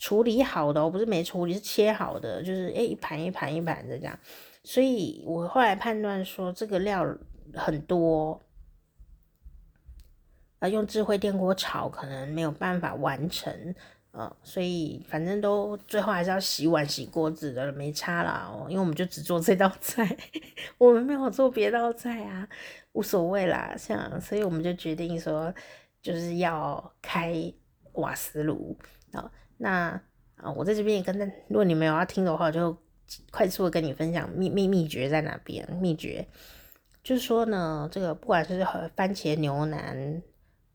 [0.00, 4.18] 处理好的，我不是没处理，是切好的，就是诶一盘一盘一盘的这样，
[4.64, 7.06] 所以我后来判断说这个料
[7.52, 8.40] 很多，
[10.58, 13.74] 啊，用智慧电锅炒可能没有办法完成，
[14.12, 20.16] 呃，所以反正都最后还是要洗碗洗锅子的，没差啦哦，因为我们就只做这道菜，
[20.78, 22.48] 我们没有做别道菜啊，
[22.92, 25.54] 无所谓啦，像所以我们就决定说
[26.00, 27.52] 就是要开
[27.92, 28.74] 瓦斯炉
[29.12, 29.30] 啊。
[29.62, 30.00] 那
[30.36, 32.74] 啊，我在这边也跟那，如果你们有要听的话，就
[33.30, 35.70] 快速的跟你分享秘秘秘诀在哪边。
[35.74, 36.26] 秘诀
[37.04, 40.22] 就是说呢，这个不管是番茄牛腩、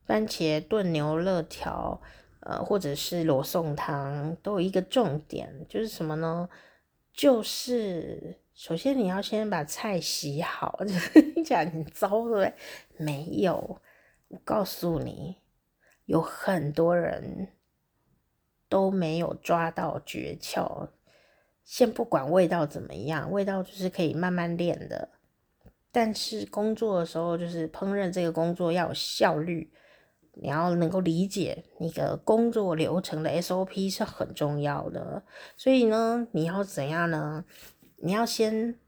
[0.04, 2.00] 番茄炖牛肋条，
[2.40, 6.48] 呃，或者是罗宋汤，都有一个重点，就是什么呢？
[7.12, 10.78] 就是首先你要先把菜洗好，
[11.34, 12.54] 听起来很糟，对不对？
[12.98, 13.80] 没有，
[14.28, 15.38] 我告诉你，
[16.04, 17.48] 有很多人。
[18.68, 20.88] 都没有抓到诀窍。
[21.64, 25.08] 先不管味道怎么样，味道就是可以慢慢练的。
[25.90, 29.72] 但是工作的时候，就是烹饪这个工作要有效率，
[30.34, 35.22] 你要能够理解那个工作流程的 SOP 是很重要的。
[35.56, 37.44] 所以呢，你要怎样呢？
[37.98, 38.78] 你要先。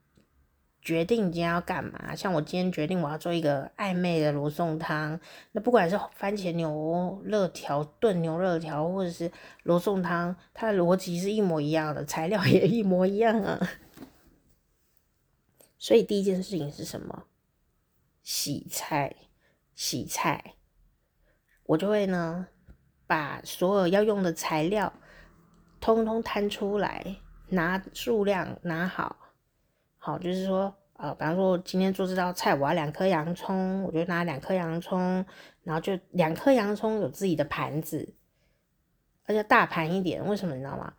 [0.89, 2.17] 决定今天要干嘛？
[2.17, 5.21] 像我今天决定我要做一个暧昧的罗宋汤，
[5.53, 9.31] 那不管是番茄牛肉条炖牛肉条，或者是
[9.65, 13.61] 罗宋汤，它的逻辑是一模一样的，材料也一模一样啊。
[15.77, 17.25] 所以第一件事情是什么？
[18.23, 19.15] 洗菜，
[19.75, 20.55] 洗菜。
[21.65, 22.47] 我就会呢，
[23.07, 24.91] 把所有要用的材料
[25.81, 27.17] 通通摊出来，
[27.49, 29.17] 拿数量拿好。
[29.99, 35.25] 好，就是说，呃，比方说，今天做这道菜，我要两颗洋葱，我就拿两颗洋葱，
[35.63, 38.15] 然后就两颗洋葱有自己的盘子，
[39.25, 40.27] 而且大盘一点。
[40.27, 40.93] 为什么你知道吗？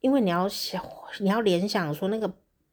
[0.00, 0.84] 因为你要想，
[1.20, 2.28] 你要联想说，那个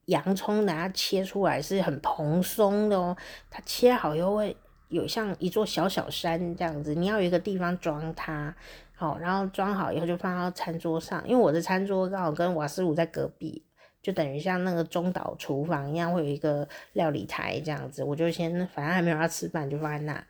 [0.06, 3.16] 洋葱等下切出来是很蓬松的哦，
[3.52, 8.56] 它切好又会有像一座小小山这样子，你要有一个地方装它，
[8.96, 13.64] 好，然后装好以后就放到餐桌上，因为我的餐桌刚好跟瓦斯炉在隔壁。
[14.06, 18.04] 就等于像那个中岛厨房一样，会有一个料理台这样子。
[18.04, 20.24] 我就先，反正还没有要吃饭，就放在那。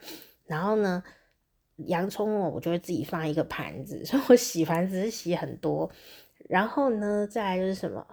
[0.46, 1.04] 然后呢，
[1.88, 5.92] 洋葱，我就会自己放一个盘子， 所以我洗盘子是洗很多。
[6.48, 8.08] 然后呢，再来就是什么？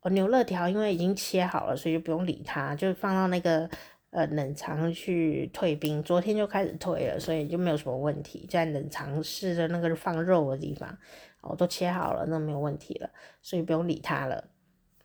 [0.00, 3.70] 哦，牛肋条因为已经切好了，所以就不用理它，就放到那个
[4.10, 6.02] 呃冷藏去退冰。
[6.02, 10.98] 昨天就开始退了，所以就没有什么问题，在冷藏室的那个放肉的地方。
[11.42, 13.10] 我都切好了，那没有问题了，
[13.42, 14.48] 所以不用理它了。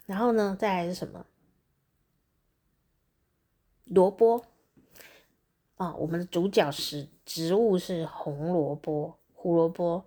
[0.06, 1.26] 然后呢，再来是什么？
[3.86, 4.46] 萝卜
[5.76, 10.06] 啊，我们的主角是植物是红萝卜、胡萝卜。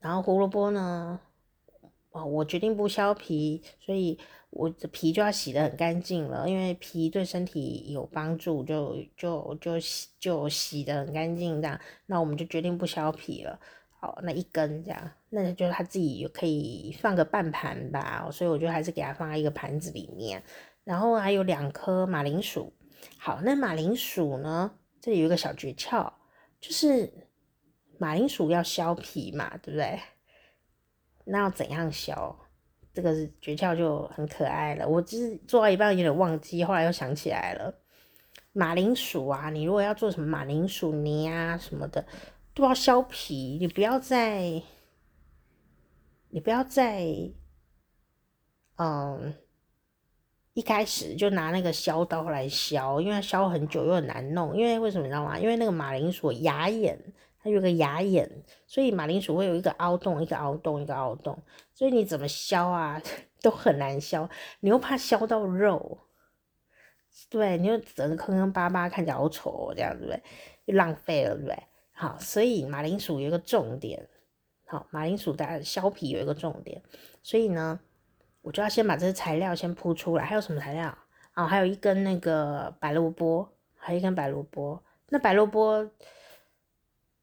[0.00, 1.20] 然后胡萝卜呢，
[2.10, 4.18] 哦，我决定不削皮，所以
[4.48, 11.78] 我的皮就要洗得很干净了，因为皮对身体有帮助，就就就洗就洗得很干净这样。
[12.06, 13.60] 那我们就决定不削皮了。
[14.00, 18.26] 好，那一根这样，那就是他自己可以放个半盘吧。
[18.32, 20.42] 所以我就还是给他放在一个盘子里面。
[20.84, 22.72] 然后还有两颗马铃薯。
[23.18, 24.72] 好，那马铃薯呢？
[25.02, 26.10] 这里有一个小诀窍，
[26.58, 27.12] 就是
[27.98, 30.00] 马铃薯要削皮嘛，对不对？
[31.24, 32.34] 那要怎样削？
[32.94, 34.88] 这个诀窍就很可爱了。
[34.88, 37.72] 我就是做到一半有点忘记，后来又想起来了。
[38.52, 42.04] 马铃薯啊，你如果要做什么马铃薯泥啊什么的，
[42.54, 43.58] 都要削皮。
[43.60, 44.62] 你不要再，
[46.30, 47.04] 你不要再，
[48.76, 49.34] 嗯，
[50.54, 54.56] 一开始就拿那个削刀来削，因为削很久又很难弄。
[54.56, 55.38] 因为为什么你知道吗？
[55.38, 56.98] 因为那个马铃薯牙眼。
[57.42, 58.30] 它有个牙眼，
[58.66, 61.42] 所以马铃薯会有一个凹洞，一个凹洞，一个凹洞，
[61.72, 63.00] 所以你怎么削啊，
[63.40, 64.28] 都很难削。
[64.60, 66.00] 你又怕削到肉，
[67.30, 70.22] 对，你又整个坑坑巴巴，看起来好丑哦，这样对不对？
[70.66, 71.62] 又浪费了，对不对？
[72.00, 74.08] 好，所以马铃薯有一个重点，
[74.64, 76.82] 好，马铃薯的削皮有一个重点，
[77.22, 77.78] 所以呢，
[78.40, 80.24] 我就要先把这些材料先铺出来。
[80.24, 80.96] 还有什么材料
[81.32, 81.46] 啊？
[81.46, 83.46] 还有一根那个白萝卜，
[83.76, 84.82] 还有一根白萝卜。
[85.10, 85.90] 那白萝卜。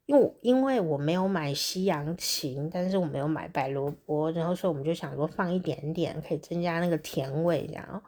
[0.06, 8.00] 因为因为我没有买西洋芹，但是我没有买白萝卜，然后所以我们就想说放一点点，可以增加那个甜味，然后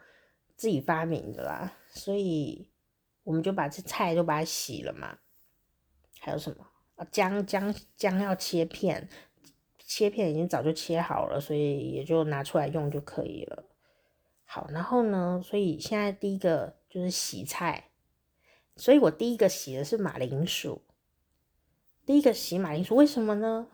[0.57, 2.71] 自己发明的啦，所以
[3.25, 5.19] 我们就把这菜都把它洗了嘛。
[6.21, 6.67] 还有什么
[6.97, 7.07] 啊？
[7.11, 9.09] 姜姜姜要切片，
[9.79, 13.65] 切片已经早就切好了，所以也就拿出来用就可以了。
[14.45, 17.91] 好，然后呢，所以现在第一个就是洗菜，
[18.77, 20.83] 所以我第一个洗的是马铃薯。
[22.05, 23.67] 第一个洗马铃薯，为什么呢？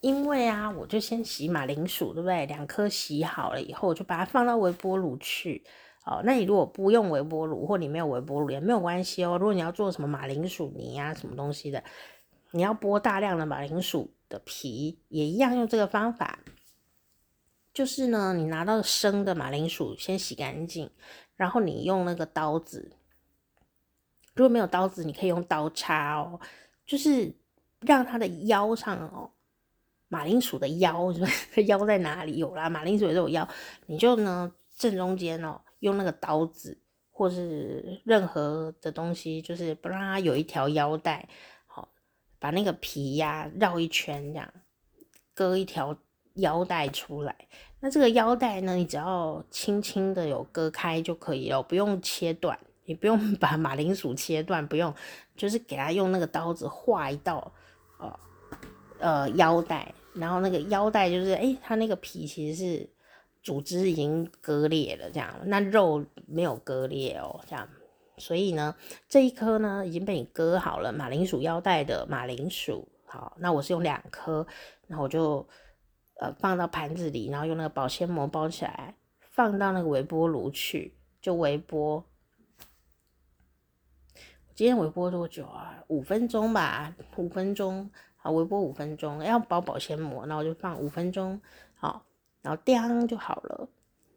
[0.00, 2.44] 因为啊，我就先洗马铃薯，对不对？
[2.44, 5.64] 两颗洗好了以后，我就把它放到微波炉去。
[6.04, 9.38] 哦，那你如果不用微波炉，或你没有微波炉也没有关系哦。
[9.38, 11.82] 如果你要做什么马铃薯泥啊，什么东西的，
[12.50, 16.38] 你要剥大量的马铃薯的皮，也一样用这个方法。
[17.72, 20.90] 就是呢，你拿到生的马铃薯，先洗干净，
[21.36, 22.92] 然后你用那个刀子。
[24.34, 26.38] 如果没有刀子，你可以用刀叉哦。
[26.86, 27.34] 就是
[27.80, 29.30] 让它的腰上哦，
[30.08, 31.28] 马铃薯的腰是吧？
[31.66, 32.36] 腰在哪里？
[32.36, 33.48] 有啦，马铃薯也都有腰。
[33.86, 36.78] 你就呢正中间哦，用那个刀子
[37.10, 41.28] 或是任何的东西，就是不让它有一条腰带。
[41.66, 41.88] 好，
[42.38, 44.52] 把那个皮呀绕一圈，这样
[45.34, 45.94] 割一条
[46.36, 47.36] 腰带出来。
[47.80, 52.58] 那这个腰带呢，你只要轻轻的有割开就可以了，不用切断。
[52.86, 54.94] 你不用 把马铃薯切断，不用，
[55.36, 57.52] 就是给它用那个刀子划一道，
[57.98, 58.20] 呃
[58.98, 62.90] 呃腰带，然后那个腰带就是，哎、欸，它那个皮其实是
[63.44, 67.68] 组织已经割裂了，这样，那肉没有割裂哦，这样，
[68.16, 68.74] 所以呢，
[69.06, 74.46] 这一颗呢已经被你割好了，马铃薯腰带的马铃薯，好，那我是用两颗，
[74.88, 75.46] 然后我就
[76.14, 82.02] 呃放到盘子里，然后用那个保鲜膜包起来，放到那个微波炉去，就微波。
[84.54, 85.84] 今天微波多久啊？
[85.88, 87.90] 五分钟吧，五分钟。
[88.16, 91.38] 好，微波五分钟，要包保鲜膜，那我就放五分钟。
[91.74, 92.06] 好，
[92.44, 93.68] 然后叮就好了。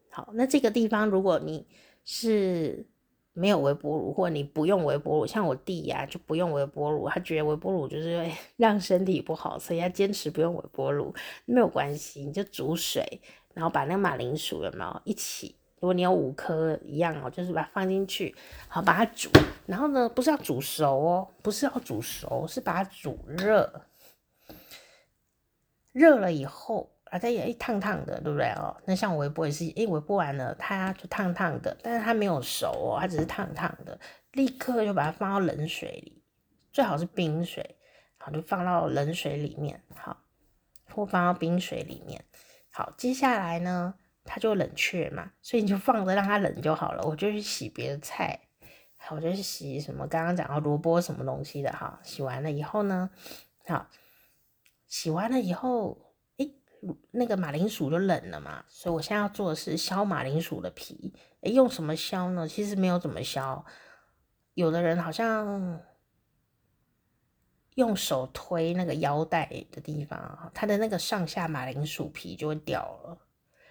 [0.10, 1.66] 好，那这个地方如果你
[2.04, 2.86] 是
[3.32, 11.16] 没有微波炉，或你不用微波炉，像我弟呀、就不用微波炉，他觉得微波炉就是会 让身体不好，所以他坚持不用微波炉。
[11.46, 13.22] 没有关系，你就煮水，
[13.54, 15.56] 然后把那个马铃薯有没有一起？
[15.80, 18.36] 如果你有五颗一样哦，就是把它放进去，
[18.68, 19.30] 好，把它煮。
[19.68, 23.72] 然后呢，不是要煮熟哦，不是要煮熟，是把它煮热。
[25.92, 28.76] 热了以后啊，它也一烫烫的，对不对哦？
[28.86, 34.00] 那像我微波也是，因为微波完了，它就烫烫的，但是它没有熟哦，它只是烫烫的。
[34.34, 36.22] 立刻就把它放到冷水里，
[36.72, 37.78] 最好是冰水，
[38.18, 40.18] 好，就放到冷水里面，好，
[40.94, 42.24] 或放到冰水里面。
[42.70, 43.96] 好，接下来呢？
[44.30, 47.02] 它就冷却嘛，所以你就放着让它冷就好了。
[47.04, 48.38] 我就去洗别的菜，
[49.10, 51.98] 我就去洗什么刚刚讲到萝卜什么东西的哈。
[52.04, 53.10] 洗完了以后呢，
[53.66, 53.88] 好，
[54.86, 56.07] 洗完了以后，
[57.12, 61.14] 那个马铃薯就冷了嘛，所以我现在要做的是削马铃薯的皮。
[61.42, 62.48] 诶，用什么削呢？
[62.48, 63.66] 其实没有怎么削，
[64.54, 65.80] 有的人好像
[67.76, 73.18] 用手推那个腰带的地方，它的那个上下马铃薯皮就会掉了。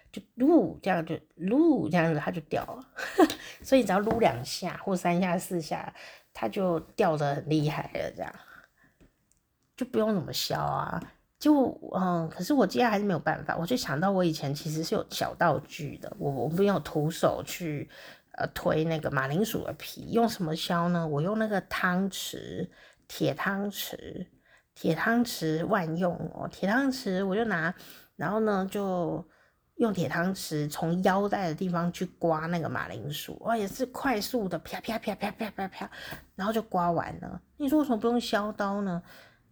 [0.09, 2.87] 就撸这样就撸这样子，它就掉了。
[3.61, 5.93] 所以只要撸两下或三下四下，
[6.33, 8.11] 它就掉得很厉害了。
[8.15, 8.33] 这样
[9.75, 10.99] 就不用怎么削啊。
[11.39, 17.87] 就嗯，可是我接下来还是没有办法，我就想到我以前其实是有小道具的，我我不用徒手去
[18.31, 21.07] 呃推那个马铃薯的皮，用什么削呢？
[21.07, 22.67] 我用那个汤匙，
[23.07, 24.25] 铁汤匙，
[24.73, 27.71] 铁汤匙万用哦，铁汤匙我就拿，
[28.15, 29.23] 然后呢就
[29.75, 35.91] 用铁汤匙从腰带的地方去刮那个马铃薯，哇，也是快速的啪啪啪啪啪啪啪，
[36.33, 37.39] 然后就刮完了。
[37.57, 39.03] 你说为什么不用削刀呢？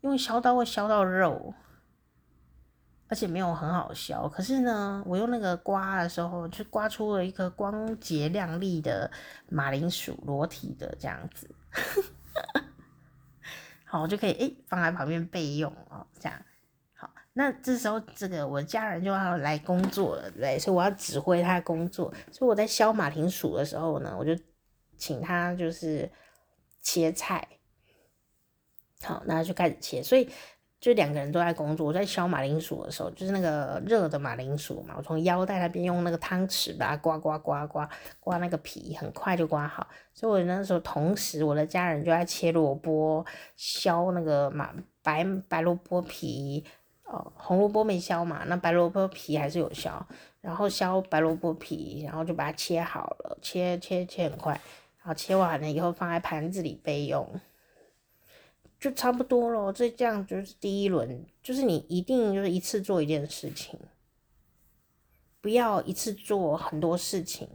[0.01, 1.53] 因为削刀会削到肉。
[3.07, 9.09] 而且没有很好削，可是呢，我用那个刮的时候，就刮出了一颗光洁亮丽的
[9.47, 11.47] 马铃薯，裸体的这样子，
[13.85, 16.41] 好，我就可以诶、放在旁边备用哦，这样
[16.95, 17.07] 好。
[17.33, 20.59] 那这时候这个我家人就要来工作了，对对？
[20.59, 24.35] 所以我要指挥他工作，所以我在削马铃薯的时候呢，我就
[24.97, 26.11] 请他就是
[26.81, 27.47] 切菜，
[29.03, 30.27] 好，那就开始切，所以。
[30.85, 39.87] 就两个人都在工作，我在削马铃薯的时候，就是那个热的马铃薯嘛，我从腰带那边用那个汤匙把它刮刮刮刮刮那个皮，很快就刮好。
[40.13, 43.25] 所以我那时候同时，我的家人就在切萝卜、
[43.55, 46.63] 削那个马白白萝卜皮，
[47.05, 49.91] 哦，红萝卜没削嘛，那白萝卜皮还是有削，
[50.39, 54.53] 然后削白萝卜皮，然后就把它切好了，切切切很快，
[54.99, 57.27] 然后切完了以后放在盘子里备用。
[58.85, 63.79] 就差不多咯，这这样就是第一轮，就是你一定就是一次做一件事情，
[65.41, 67.49] 不要一次做很多事情。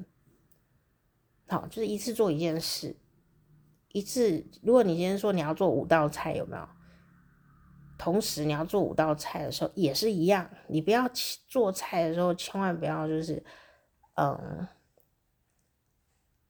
[1.47, 2.97] 好，就是一次做一件事，
[3.93, 4.45] 一次。
[4.61, 6.68] 如果你今天说你要做五道菜，有没有？
[7.97, 11.09] 同时你要做五道菜的时候也是一样，你不要
[11.47, 13.41] 做菜的时候千万不要就是，
[14.14, 14.66] 嗯。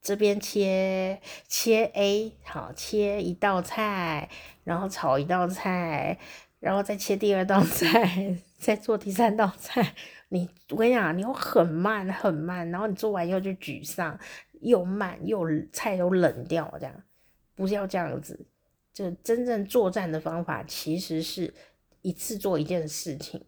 [0.02, 4.28] 这边切切 A 好，切一道菜，
[4.64, 6.18] 然后炒一道菜，
[6.58, 9.94] 然后再切第二道菜， 再做第三道菜。
[10.30, 14.18] 你我跟你讲，你又很慢很慢，然后你做完以后就沮丧，
[14.60, 17.02] 又慢又菜都冷掉，这样
[17.54, 18.46] 不是要这样子。
[18.94, 21.52] 就真正作战的方法，其实是
[22.00, 23.44] 一次做一件事情，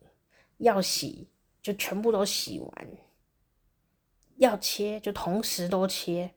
[0.59, 1.29] 要洗
[1.63, 2.89] 就全部都洗完，
[4.37, 6.35] 要切就同时都切。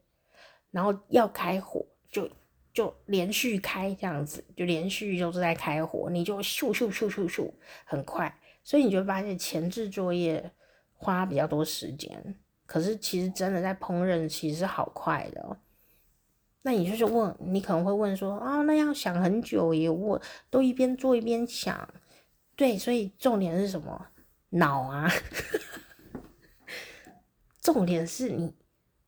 [0.76, 2.30] 然后要开火，就
[2.74, 7.50] 就连续开这样子，就连续就是在开火，你就咻咻咻咻咻，
[7.86, 10.52] 很快，所以你就发现前置作业
[10.92, 15.58] 花比较多时间，可是其实真的在烹饪其实是好快的。
[16.64, 21.88] 那你就是问，你可能会问说啊，那要想很久耶，我都一边做一边想，
[22.58, 24.08] 对，所以重点是什么？
[24.50, 25.10] 脑啊，
[27.64, 28.54] 重点是你。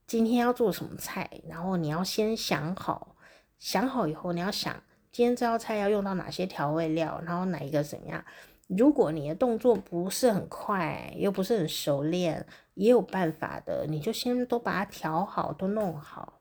[0.08, 3.18] 今天要做什么菜，然后你要先想好，
[3.60, 4.74] 想好以后你要想
[5.12, 8.24] 今天这道菜要用到哪些调味料，然后哪一个怎样。
[8.68, 12.46] 如果你的动作不是很快，又不是很熟练，
[12.76, 16.40] 也有办法的，你就先都把它调好，都弄好。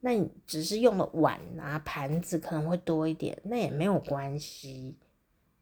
[0.00, 4.96] 那你只是用了碗啊盘子可能会多一点，那也没有关系。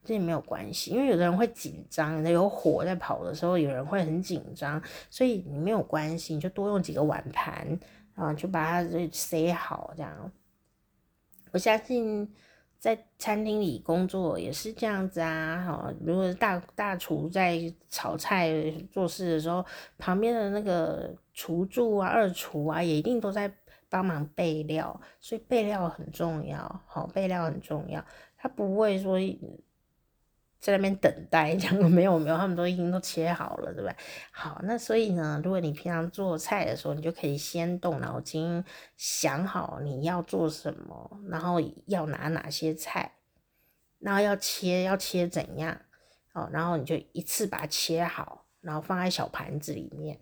[0.07, 4.81] 这也没有关系，因为有的人会紧张，有火在跑的时候，有人会很紧张，
[5.11, 7.77] 所以你没有关系，你就多用几个碗盘
[8.15, 10.31] 啊，就把它塞好这样。
[11.51, 12.33] 我相信
[12.79, 15.65] 在餐厅里工作也是这样子啊。
[15.65, 18.53] 好，如果大大厨在炒菜
[18.93, 19.65] 做事的时候，
[19.99, 23.53] 旁边的那个厨助啊、二厨啊，也一定都在
[23.89, 26.81] 帮忙备料，所以备料很重要。
[26.87, 28.05] 好，备料很重要，
[28.37, 29.19] 他不会说。
[30.73, 33.97] 在那边等待， 这样没有没有，他们都已经都切好了，对不对？
[34.33, 38.65] 好，那所以呢，如果你平常做菜的时候，你就可以先动脑筋，
[38.97, 43.13] 想好你要做什么，然后要拿哪些菜，
[44.01, 45.81] 然后要切要切怎样，
[46.33, 50.19] 哦，然后你就一次把它切好，然后放在小盘子里面。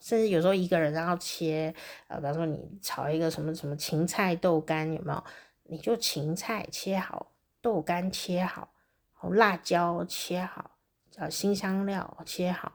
[0.00, 1.74] 甚至有时候一个人然后切，
[2.06, 5.24] 呃，比方说你炒一个什么什么芹菜豆干，有没有？
[5.64, 8.71] 你就芹菜切好，豆干切好。
[9.30, 10.72] 辣椒切好，
[11.10, 12.72] 叫辛香料切好，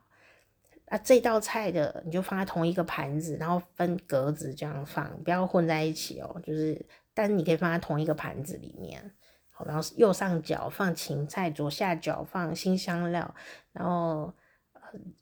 [0.87, 6.41] 啊，这道菜的你就放在同一个盘子，然后分格子这样放，不要混在一起哦。
[6.43, 9.13] 就是，但是你可以放在同一个盘子里面，
[9.49, 13.35] 好，然后右上角放芹菜，左下角放辛香料，
[13.71, 14.33] 然后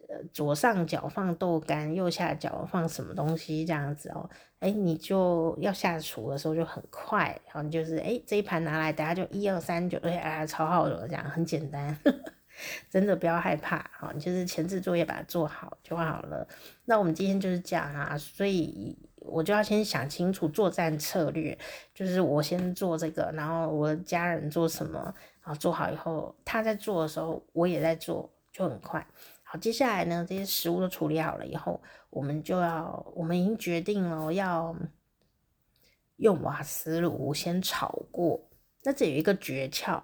[0.08, 4.30] 呃左上角放豆干，右下角放什么东西这样子哦。
[4.66, 11.96] 哎，你就要下厨的时候就很快，然后你就是哎，这一盘拿来，等下就一二三就哎哎，炒好了，这样很简单，
[12.90, 16.48] 真的不要害怕，你就是前置作业把它做好就好了。
[16.86, 21.56] 那我们今天就是这样啊，所以我就要先想清楚作战策略，
[21.94, 25.00] 就是我先做这个，然后我的家人做什么，
[25.44, 29.06] 然后做好以后，他在做的时候，我也在做，就很快。
[29.58, 34.76] 接下来呢，这些食物都处理好了以后，我们就要，我们已经决定了要
[36.18, 38.50] 用瓦斯炉先炒过。
[38.84, 40.02] 那这有一个诀窍。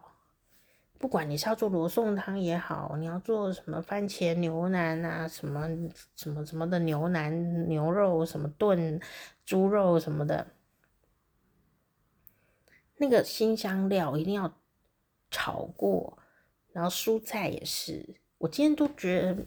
[0.97, 5.68] 不管你是要做罗宋汤也好，你要做什么番茄牛腩啊，什么
[6.16, 9.02] 什么什么的牛腩牛肉，什么炖
[9.43, 10.45] 猪肉什么的，
[12.97, 14.54] 那个辛香料一定要
[15.32, 16.20] 炒过，
[16.72, 18.08] 然后蔬菜也是。
[18.42, 19.46] 我今天都觉得，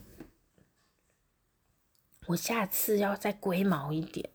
[2.27, 4.29] 我下次要再龟毛一点，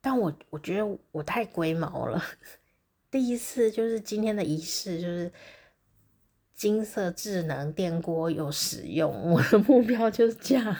[0.00, 2.22] 但我我觉得我太龟毛了。
[3.10, 5.32] 第一次就是今天的仪式就是。
[6.52, 10.76] 金色智能电锅有使用，我的目标就是这样。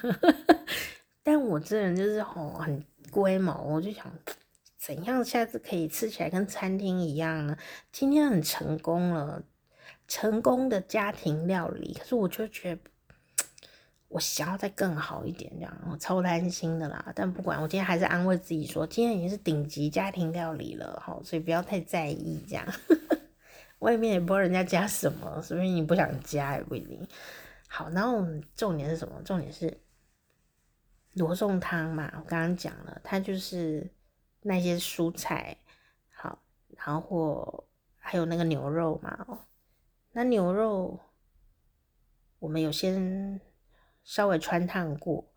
[1.25, 4.13] 但我这人就是吼很龟毛，我就想
[4.77, 7.57] 怎样下次可以吃起来跟餐厅一样呢？
[7.91, 9.43] 今天很成功了，
[10.11, 11.95] 成功的家庭料理。
[11.95, 12.83] 可是我就觉得
[14.09, 17.13] 我想要再更好一点，这样我超担心的啦。
[17.15, 22.67] 但不管，我今天还是安慰自己说，今天已经是顶级家庭料理了，吼，所以不要太在意这样。
[23.79, 27.07] 外面也不知道人家加什么，所以你不想加也不一定。
[27.69, 29.23] 好，然后重点是什么？
[29.25, 29.81] 重点是
[31.13, 33.89] 罗宋汤嘛，我刚刚讲了，它就是
[34.43, 35.57] 那些蔬菜，
[36.13, 36.43] 好，
[36.77, 37.65] 然后或
[37.97, 39.25] 还有那个牛肉嘛。
[40.13, 40.99] 那牛肉
[42.39, 43.41] 我们有先
[44.03, 45.33] 稍微穿烫过，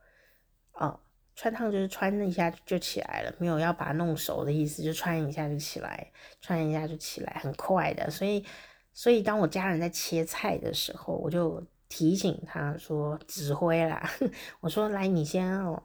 [0.73, 0.99] 哦。
[1.35, 8.07] 穿烫就是穿一下就起来了，没有要把它弄熟的意思，就穿一下就起来，穿一下就起来，很快的。
[8.11, 8.45] 所以，
[8.93, 14.07] 所以当我家人在切菜的时候，我就提醒他说：“指挥啦，
[14.61, 15.81] 我说来，你先哦，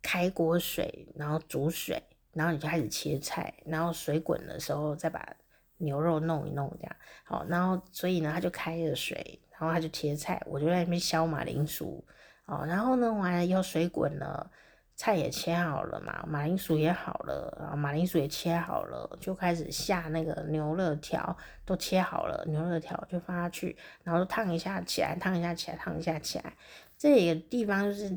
[0.00, 5.36] 开锅水，然后煮水，然后你就开始切菜，然后水滚的时候再把
[5.80, 7.44] 牛肉弄一弄，这样好。
[7.48, 12.04] 然后，所以呢，他就开了水，然后他就切菜，我就在那边削马铃薯。”
[12.46, 14.50] 哦，然后呢，完了以后水滚了，
[14.96, 26.52] 菜也切好了嘛，马铃薯也好了，然后马铃薯也切好了，就开始下那个牛肉条，都切好了，牛肉条就放下去，然后烫一下起来，烫一下起来，烫一下起来。
[26.98, 28.14] 这个地方就是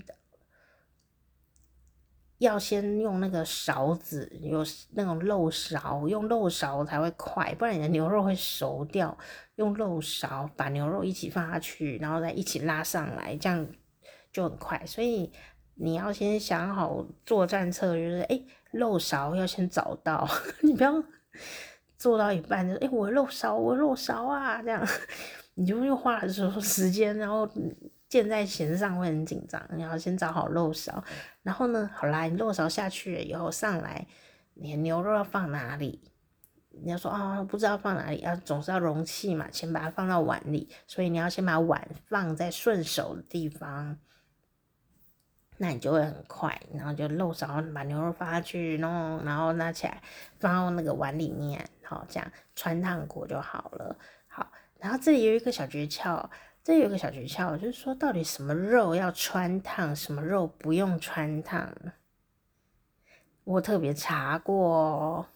[2.43, 9.17] 要先用那个勺子，有那种漏勺，用漏勺才会快，不然你的牛肉会熟掉。
[9.55, 13.67] 用漏勺把牛肉一起放下去，然后再一起拉上来，这样。
[14.31, 15.31] 就很快，所以
[15.75, 18.41] 你要先想好作战策略，就是哎，
[18.71, 20.27] 漏勺要先找到，
[20.61, 20.91] 你不要
[21.99, 24.83] 做到一半就哎，我漏勺，我漏勺啊，这样
[25.53, 27.47] 你就又花了说时间，然后
[28.14, 31.03] 箭在弦上会很紧张，你要先找好漏勺，
[31.41, 34.05] 然后呢，好啦，你漏勺下去了以后上来，
[34.53, 35.99] 你的牛肉要放哪里？
[36.70, 43.97] 你要说啊、哦，不知道放哪里，要总是要容器嘛，先把它放到碗里，所以你要先把碗放在顺手的地方。
[45.57, 49.99] 那你就会很快，然后就漏勺把牛肉放下去弄，然后拿起来
[50.39, 53.97] 放到那个碗里面，好，这样穿烫过就好了。
[54.28, 56.30] 好，然后这里有一个小诀窍，
[56.64, 61.76] 这有个小诀窍，就是说到底什么肉要穿烫，什么肉不用穿烫。
[63.43, 65.28] 我特别查过，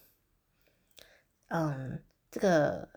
[1.48, 2.02] 嗯，
[2.32, 2.90] 这个。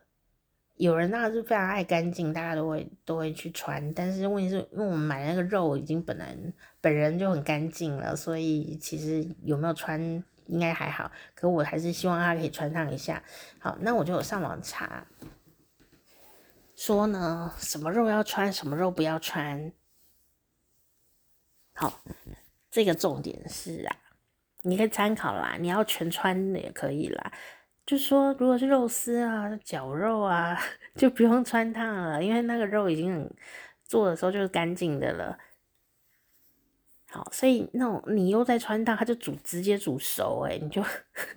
[0.76, 3.92] 有人那是非常爱干净，大家都会都会去穿。
[3.92, 6.34] 但是问题是，因为我们买那个肉已经本来
[6.80, 10.00] 本人就很干净了，所以其实有没有穿
[10.46, 11.12] 应该还好。
[11.34, 13.22] 可我还是希望他可以穿烫一下。
[13.58, 15.06] 好，那我就有上网查，
[16.80, 19.70] 说呢什么肉要穿，什么肉不要穿。
[21.74, 22.00] 好，
[22.70, 23.94] 这个重点是啊，
[24.62, 27.32] 你可以参考啦，你要全穿也可以啦。
[27.84, 30.58] 就说，如果是肉丝啊、绞肉啊，
[30.96, 33.30] 就不用穿烫了，因为那个肉已经
[33.84, 35.38] 做的时候就是干净的了。
[37.12, 40.80] 好，所以那种你又在穿它，它就煮直接煮熟，哎，你就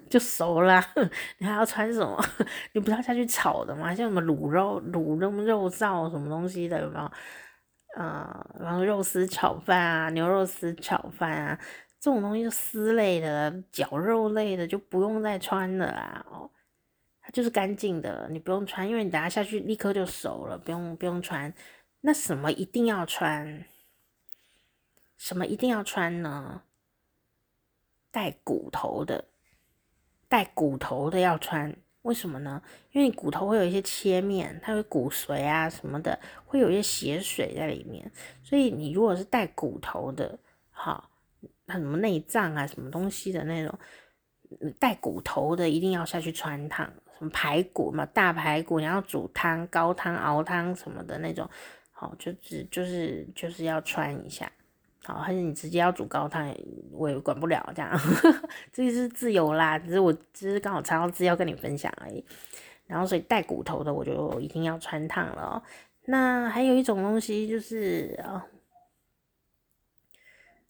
[0.10, 0.80] 就熟了。
[1.40, 2.24] 你还要穿什么？
[2.74, 7.12] 你不要下去炒的嘛，像什么卤肉、卤肉肉燥什么东西的，有没有？
[7.98, 11.60] 呃，然后肉丝炒饭啊，牛肉丝炒饭啊。
[12.00, 16.26] 这种东西是丝类的、绞肉类的，就不用再穿了啊！
[16.30, 16.50] 哦，
[17.22, 21.54] 它就是干净的，你不用穿，因为你等下下去立刻就熟了，不用不用穿。
[22.02, 23.64] 那什么一定要穿？
[25.24, 26.64] 什么一定要穿呢？
[28.12, 29.24] 带骨头的，
[30.28, 31.74] 带骨头的要穿。
[32.02, 32.62] 为什么呢？
[32.92, 38.12] 因为你骨头会有一些切面，它会骨髓啊什么的，会有一些血水在里面，
[38.44, 40.38] 所以你如果是带骨头的，
[40.72, 41.10] 好。
[41.70, 43.80] 什么内脏啊，什么东西的那种
[44.78, 46.86] 带骨头的，一定要下去汆烫。
[47.18, 51.50] 什么排骨嘛，大排骨，你要煮汤、高汤、熬汤什么的那种，
[51.92, 54.52] 好，就是就是就是要汆一下。
[55.04, 56.54] 好，还是你直接要煮高汤，
[56.92, 58.00] 我也管不了这样，
[58.72, 59.78] 这是自由啦。
[59.78, 62.26] 只是我只是刚好查到资料跟你分享而已。
[62.88, 65.62] 然后所以带骨头的我就一定要穿烫了。
[66.06, 68.46] 那还有一种东西就是啊。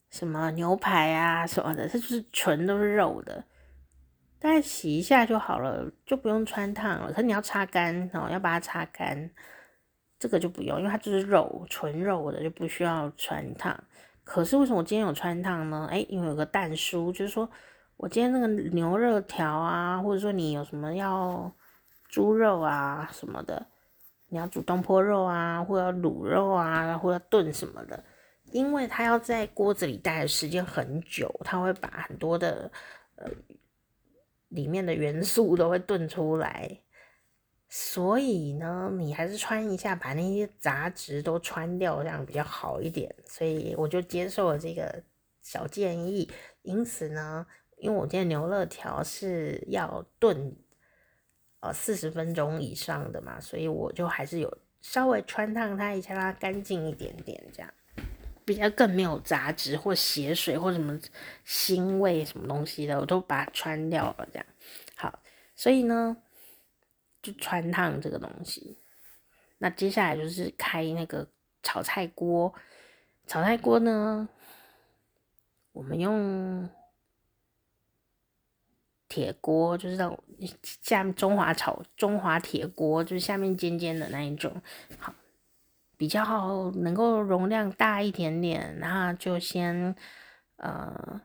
[0.10, 3.44] 什么牛排啊什么的，它就是纯都是肉的，
[4.38, 7.12] 大概洗一下就好了，就不用穿烫了。
[7.12, 9.32] 可是你要擦干哦，要把它擦干，
[10.20, 13.76] 这个就不用，因为它就是肉，纯肉的就不需要穿烫。
[14.24, 15.88] 可是为什么我今天有穿烫呢？
[15.92, 17.50] 哎，因为有个蛋叔，就是说
[17.98, 21.52] 我今天那个牛肉条啊，或者说你有什么要
[22.08, 23.66] 猪肉啊什么的，
[24.30, 28.04] 你要煮东坡肉啊，或者卤肉啊，或者炖什么的。
[28.52, 32.72] 因为它要在锅子里待的时间很久，它会把很多的
[33.16, 33.28] 呃
[34.50, 36.70] 里面的元素都会炖出来，
[37.76, 43.12] 所以呢，你还是穿一下，把那些杂质都穿掉，这样比较好一点。
[43.26, 45.02] 所以我就接受了这个
[45.42, 46.30] 小建议。
[46.62, 47.44] 因此呢，
[47.78, 50.56] 因为我今天牛肋条是要炖
[51.62, 57.74] 呃四十分钟以上的嘛，所以我就还是有稍微穿烫它一下，让它干净一点点这样。
[58.46, 61.00] 比较更没有杂质或血水或什么
[61.44, 64.28] 腥味什么东西的，我都把它穿掉了。
[64.32, 64.46] 这样
[64.96, 65.20] 好，
[65.56, 66.16] 所以呢，
[67.24, 68.78] 就穿烫这个东西。
[69.58, 71.28] 那接下来就是开那个
[71.64, 72.54] 炒菜锅。
[73.26, 74.30] 炒菜锅呢，
[75.72, 76.70] 我们用
[79.08, 80.24] 铁锅，就是那种
[80.62, 84.62] 下面中华炒中华铁锅，就是下面尖尖的那一种。
[85.00, 85.16] 好。
[85.96, 89.96] 比较好，能够容量大一点点，然后就先，
[90.58, 91.22] 呃，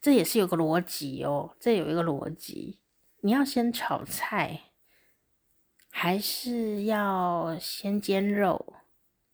[0.00, 2.80] 这也是有个逻辑哦，这有一个逻辑，
[3.20, 4.67] 你要先炒菜，
[6.00, 8.74] 还是要先煎肉？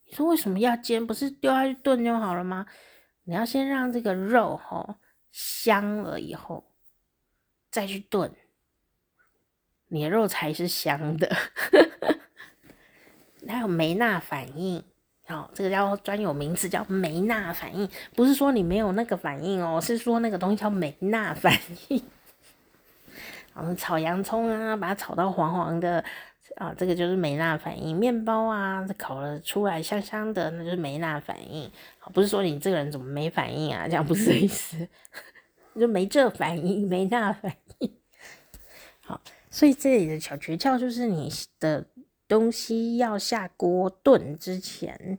[0.07, 1.07] 你说为什么要煎？
[1.07, 2.65] 不是丢下去炖就好了吗？
[3.25, 4.95] 你要先让这个肉吼
[5.31, 6.73] 香了以后，
[7.71, 8.33] 再去炖，
[9.89, 11.31] 你的肉才是香的。
[13.47, 14.83] 它有梅纳反应，
[15.27, 21.53] 好，这个叫专有名词，叫梅纳反应，不是说你没有那个反应哦，是说那个东西叫梅纳反
[21.89, 22.03] 应。
[23.53, 26.03] 我们炒洋葱啊，把它炒到黄黄的
[26.57, 27.97] 啊，这个就是梅纳反应。
[27.97, 31.71] 面包啊，烤了出来香香的，那就是梅纳反应。
[32.13, 34.89] 不是说你这个人怎么没反应啊，这样不是意思，
[35.79, 37.97] 就没这反应，没那反应。
[39.03, 41.87] 好，所以这里的小诀窍就是你的。
[42.27, 45.19] 东西要下锅炖之前，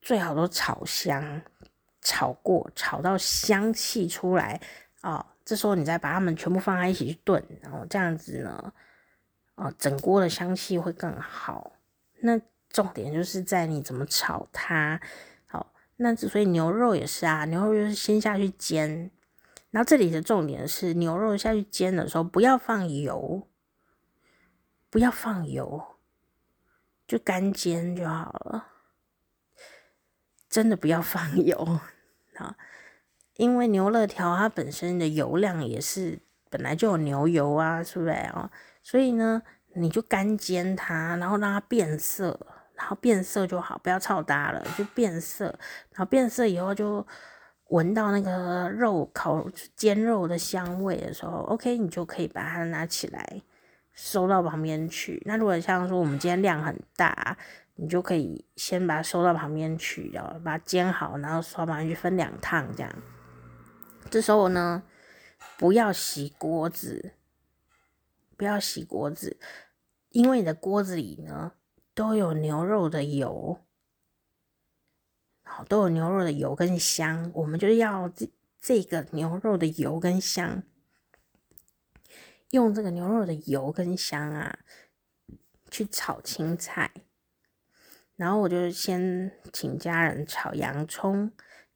[0.00, 1.42] 最好都炒香，
[2.00, 4.60] 炒过，炒到香气出来
[5.02, 5.26] 哦。
[5.44, 8.72] 这时候你再把它们全部放在一起去炖，然后这样子呢，
[9.62, 11.72] 哦，整锅的香气会更好。
[12.20, 15.00] 那重点就是在你怎么炒它。
[15.46, 19.10] 好，那所以牛肉也是啊，牛肉就是先下去煎。
[19.70, 23.48] 然后这里的重点是牛肉下去煎的时候不要放油。
[24.90, 25.96] 不要放油，
[27.06, 28.68] 就干煎就好了。
[30.50, 31.80] 真的不要放油
[32.34, 32.58] 啊，
[33.36, 36.18] 因为牛肋条它本身的油量也是
[36.50, 38.50] 本来就有牛油啊，是不是啊？
[38.82, 39.42] 所以呢，
[39.74, 42.38] 你就干煎它，然后让它变色，
[42.74, 45.46] 然后变色就好，不要炒大了，就变色。
[45.90, 47.06] 然后变色以后，就
[47.68, 53.42] 闻到那个肉烤煎肉的香味的时候，OK，你就可以把它拿起来。
[53.94, 55.22] 收到旁边去。
[55.26, 57.36] 那如果像说我们今天量很大，
[57.74, 62.90] 你就可以先把它收到旁边去，然后把它煎好，然后收到旁边去分两趟这样。
[64.08, 64.82] 这时候呢，
[65.58, 67.12] 不要洗锅子，
[68.42, 69.38] 不要洗锅子，
[70.08, 71.52] 因为你的锅子里呢
[71.94, 73.60] 都有牛肉的油，
[75.44, 78.28] 好，都有牛肉的油跟香，我们就是要这
[78.60, 80.64] 这个牛肉的油跟香。
[82.50, 84.58] 用这个牛肉的油跟香啊，
[85.70, 86.90] 去炒青菜，
[88.16, 91.30] 然后我就先请家人炒洋葱，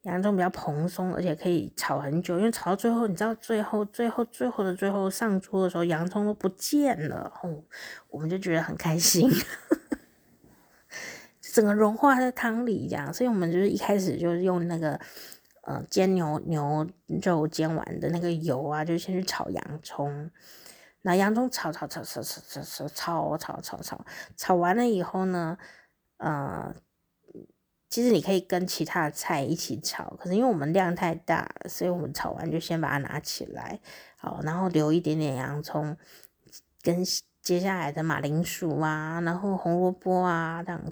[0.07, 7.64] 洋葱比较蓬松，而且可以炒很久，因为炒到最后，你知道最后最后最后的最后上桌的时候，洋葱都不见了，哦，
[8.09, 9.28] 我们就觉得很开心，
[11.42, 15.00] 整个融化在汤里这样，所以我们就是一开始就是用那个
[15.62, 16.86] 呃煎牛牛
[17.20, 20.30] 肉煎完的那个油啊，就先去炒洋葱。
[21.02, 24.04] 那洋葱炒炒炒炒炒炒炒炒炒炒炒，
[24.36, 25.59] 炒完了以后呢，
[26.18, 26.74] 呃，
[27.89, 33.80] 其实你可以跟其他的菜一起炒，可是因为我们量太大，所以我们炒完就先把它拿起来，
[34.16, 35.97] 好，然后留一点点洋葱，
[36.82, 37.05] 跟
[37.41, 40.82] 接下来的马铃薯啊，然后红萝卜啊，这样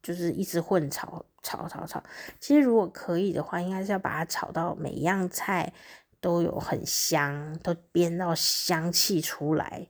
[0.00, 2.02] 就是一直混炒，炒炒炒。
[2.38, 5.72] 其实如果可以的话，应该是要把它炒到每一样菜
[6.20, 9.88] 都有很香，都煸到香气出来。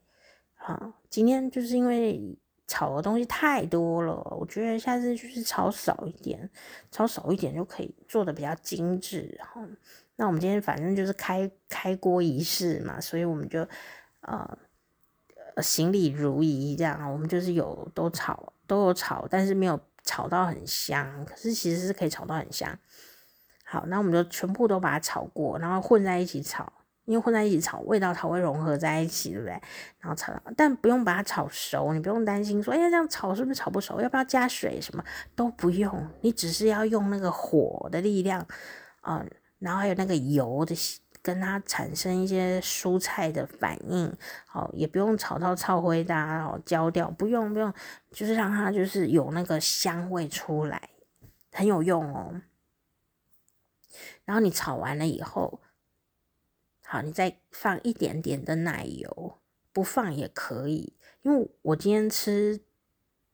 [0.54, 2.38] 好，今天就是因为。
[2.66, 6.48] 炒的东西太多了，我觉得下次就是炒少一点，
[6.90, 9.34] 炒少一点就可以做的比较精致。
[9.38, 9.60] 然后，
[10.16, 13.66] 那我们今天反正就是开开锅仪式嘛，所以我们就
[14.22, 14.58] 呃
[15.62, 17.12] 行礼如仪这样。
[17.12, 22.78] 我们就是有都炒都有炒，但是没有炒到很香，可是其实是可以炒到很香。
[23.64, 26.72] 好，那我们就全部都把它炒过，然后混在一起炒。
[27.06, 29.52] 因为混在一起炒，味道才会融合在一起，对不对？
[29.98, 34.00] 然后炒，但不用把它炒熟，你不用担心说，哎呀，这样炒是不是炒不熟？
[34.00, 34.80] 要不要加水？
[34.80, 35.04] 什么
[35.36, 38.46] 都不用，你只是要用那个火的力量，
[39.02, 39.22] 啊、
[39.58, 40.74] 然后还有那个油的，
[41.20, 44.10] 跟它产生一些蔬菜的反应，
[44.46, 47.70] 好，也不用炒到超灰的，然后焦掉，不用不用，
[48.12, 50.88] 就是让它就是有那个香味出来，
[51.52, 52.40] 很有用哦。
[54.24, 55.60] 然后你炒完了以后。
[56.94, 59.38] 好，你再放一点点的奶油，
[59.72, 60.92] 不放也可以。
[61.22, 62.60] 因为我今天吃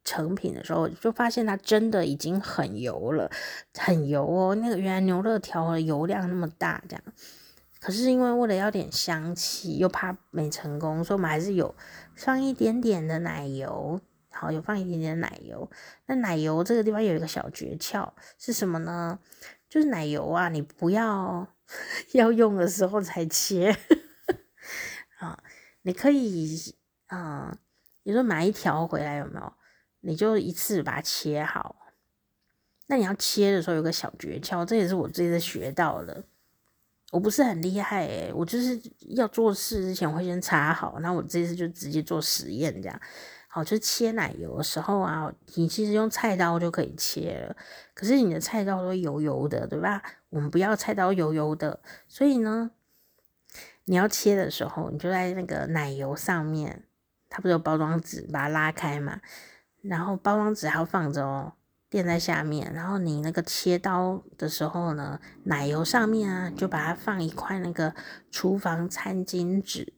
[0.02, 3.30] 成品的时候，就发现它真的已经很油了，
[3.74, 4.54] 很油哦。
[4.54, 7.02] 那个原来牛肋条的油量那么大，这样。
[7.78, 11.74] 可是因为为了要点香气，又怕没成功，所以我们还是有
[12.14, 14.00] 放一点点的奶油。
[14.30, 15.70] 好，有放一点点奶油。
[16.06, 19.18] 那奶油这个地方有一个小诀窍，是什么呢？
[19.68, 21.46] 就是奶油啊，你不要。
[22.12, 23.76] 要用的时候才切
[25.18, 25.42] 啊！
[25.82, 26.74] 你可以
[27.06, 27.56] 啊，
[28.02, 29.52] 你说买一条回来有没有？
[30.00, 31.76] 你就一次把它切好。
[32.86, 36.24] 那你要切的时候有个小诀窍，这也是我这次学到的。
[37.12, 38.80] 我不是很厉害诶、我就是
[39.16, 43.00] 要做事之前会先插好，那我这次就直接做实验这样。
[43.52, 47.56] 好，就切奶油的时候啊，你其实用菜刀就可以切了。
[47.94, 50.00] 可是你的菜刀都油油的，对吧？
[50.28, 52.70] 我们不要菜刀油油的，所以呢，
[53.86, 56.84] 你要切的时候，你就在那个奶油上面，
[57.28, 59.20] 它不是有包装纸，把它拉开嘛。
[59.82, 61.54] 然后包装纸还要放着哦，
[61.88, 62.72] 垫在下面。
[62.72, 67.92] 然后你那个切刀的时候呢，奶油上面啊，就把它放一块那个
[68.30, 69.94] 厨房餐巾纸。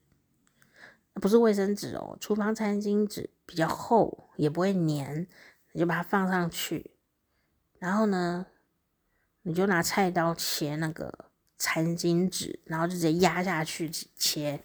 [1.20, 5.26] 不是卫生纸哦，厨房餐巾纸比较厚，也不会粘，
[5.72, 6.92] 你就把它放上去，
[7.78, 8.46] 然后呢，
[9.42, 11.26] 你就拿菜刀切那个
[11.58, 14.64] 餐巾纸，然后就直接压下去切，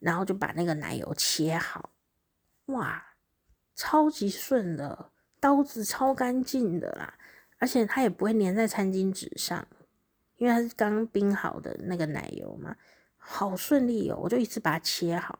[0.00, 1.90] 然后就把那个奶油切好，
[2.64, 3.14] 哇，
[3.76, 7.14] 超级顺的，刀子超干净的啦，
[7.58, 9.64] 而且它也不会粘在餐巾纸上，
[10.34, 12.76] 因为它是刚冰好的那个奶油嘛。
[13.28, 14.16] 好顺利哦！
[14.22, 15.36] 我就一次把它切好，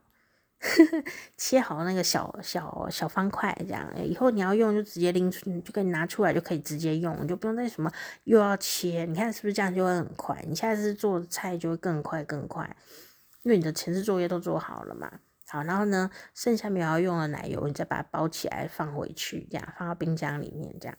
[1.37, 7.93] 切好那个小小小方块，这样以后你要用就直接拎出，就可以拿出来就可以直接用，你就不用再什么
[8.25, 9.05] 又要切。
[9.05, 10.43] 你看是不是这样就会很快？
[10.49, 12.75] 你下次做菜就会更快更快，
[13.43, 15.21] 因为你的前置作业都做好了嘛。
[15.49, 20.97] 好，然后呢，剩下没有要用的奶油，你再把它包起来放回去，这样放到冰箱里面，这样。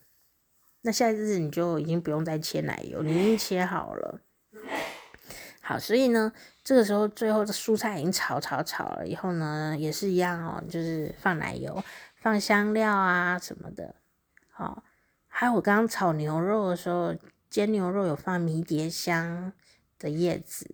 [0.83, 4.21] 那下一次你就已经不用再切奶油，你已经切好了。
[5.67, 6.31] 好，所以呢，
[6.63, 11.83] 这个时候最后的蔬菜已经炒炒炒了以后呢，也是一样哦，就是放奶油、
[12.15, 13.95] 放香料啊什么的。
[14.49, 14.81] 好，
[15.27, 17.13] 还有我刚刚炒牛肉的时候，
[17.49, 19.51] 煎牛肉有放迷迭香
[19.99, 20.73] 的叶子，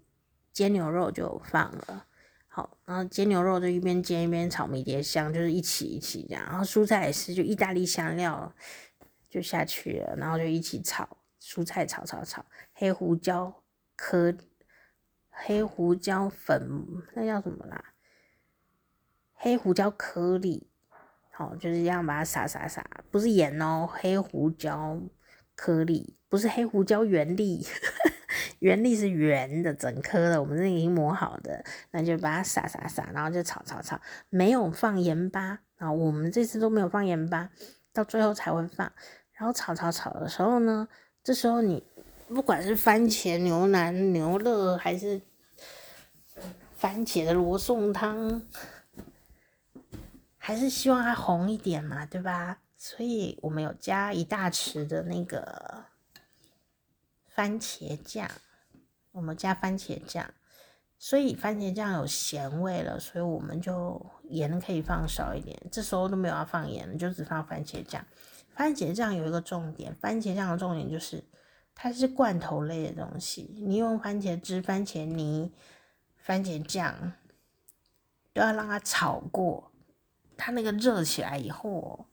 [0.51, 2.05] 煎牛肉就放了。
[2.47, 6.45] 好，然后煎牛肉就一边煎一边炒迷迭香，就是一起一起这样。
[6.45, 8.53] 然后蔬菜也是，就意大利香料
[9.27, 13.63] 就下去了，然后就一起炒，蔬菜炒炒炒，黑胡椒
[13.95, 14.31] 颗。
[15.35, 17.83] 黑胡椒粉，那叫什么啦？
[19.33, 20.69] 黑胡椒颗粒，
[21.31, 25.01] 好，就是这样把它撒撒撒，不是盐哦，黑胡椒
[25.55, 27.65] 颗粒，不是黑胡椒原粒，
[28.59, 37.49] 原粒是圆的整颗的，我们这已经磨好的，那就把它撒撒撒，然后就炒炒炒，没有放盐巴啊，我们这次都没有放盐巴，
[37.91, 38.89] 到最后才会放，
[39.33, 40.87] 然后炒炒炒的时候呢，
[41.23, 41.83] 这时候你。
[42.33, 45.21] 不管是番茄牛腩、牛肋，还是
[46.75, 48.41] 番茄的罗宋汤，
[50.37, 52.59] 还是希望它红一点嘛，对吧？
[52.75, 55.85] 所以我们有加一大匙的那个
[57.29, 58.29] 番茄酱，
[59.11, 60.33] 我们加番茄酱，
[60.97, 65.57] 所以番茄酱有咸味了，所以我们就盐可以放少一点。
[65.71, 68.03] 这时候都没有要放盐，就只放番茄酱。
[68.55, 71.23] 番茄酱有一个重点，番茄酱的重点就是
[71.75, 73.53] 它是罐头类的东西。
[73.57, 75.51] 你用番茄汁、番茄泥、
[76.15, 77.13] 番茄酱
[78.31, 79.71] 都要让它炒过，
[80.37, 82.05] 它那个热起来以后，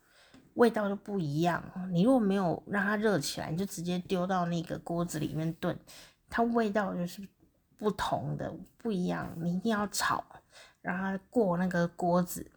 [0.54, 1.62] 味道就不一样。
[1.92, 5.78] 你如果没有让它热起来，你就直接丢到那个锅子里面炖，
[6.28, 7.26] 它味道就是
[7.76, 9.32] 不同的，不一样。
[9.36, 10.24] 你一定要炒，
[10.80, 12.50] 让它过那个锅子。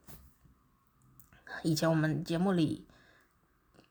[1.61, 2.87] 以前我们节目里。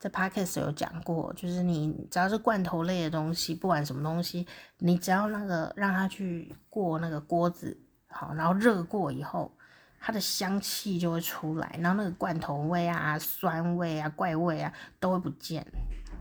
[0.02, 4.44] 在 Podcast 有讲过，就是你只要是罐头类的东西，不管什么东西，
[4.78, 7.78] 你只要那个让它去过那个锅子，
[8.08, 9.56] 好，然后热过以后，
[10.00, 15.64] 它的香气就会出来，然后那个罐头味啊、酸味啊、怪味啊都会不见，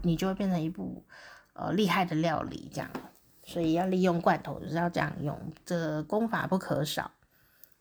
[0.04, 1.04] 你就会变成一部
[1.54, 2.88] 呃厉害的料理这样。
[3.42, 7.10] 所以要利用罐头就是要这样用，这功法不可少。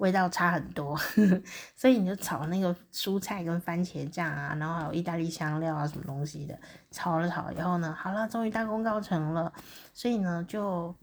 [0.00, 0.96] 味道差很多，
[1.76, 6.58] 所以你就炒那个蔬菜跟番茄酱啊，然后还有意大利香料啊什么东西的，
[6.90, 9.52] 炒了炒以后呢，好了，终于大功告成了。
[9.92, 10.94] 所以呢，就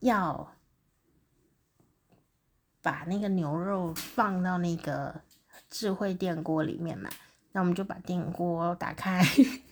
[0.00, 0.52] 要
[2.82, 5.14] 把那个牛肉放到那个
[5.68, 7.08] 智慧电锅里面嘛。
[7.52, 9.24] 那我们就把电锅打开，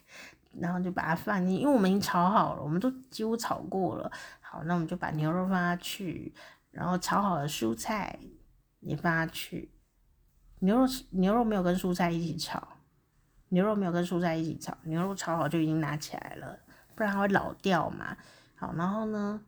[0.61, 4.09] 然后就把它放进，因为我们已经炒好了，我们都几乎炒过了。
[4.41, 6.33] 好，那我们就把牛肉放下去。
[6.71, 8.19] 然后炒好的蔬菜
[8.81, 9.73] 也放下去，
[10.61, 12.67] 牛肉牛肉没有跟蔬菜一起炒，
[13.49, 16.59] 牛肉没有跟蔬菜一起炒，牛肉炒好就已经拿起来了，
[16.95, 18.17] 不然它会老掉嘛。
[18.55, 19.41] 好，然后呢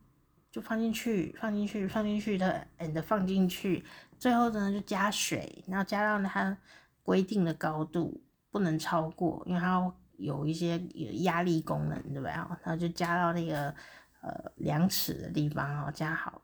[0.49, 3.85] 就放进去，放进去，放进去的，and 放进去，
[4.17, 6.57] 最后呢就加水，然后加到它
[7.03, 12.31] 规定的高度，不能超过，因为它有一些有压力功能，对不对？
[12.31, 13.73] 然后就加到那个
[14.21, 16.41] 呃量尺的地方哦，加好。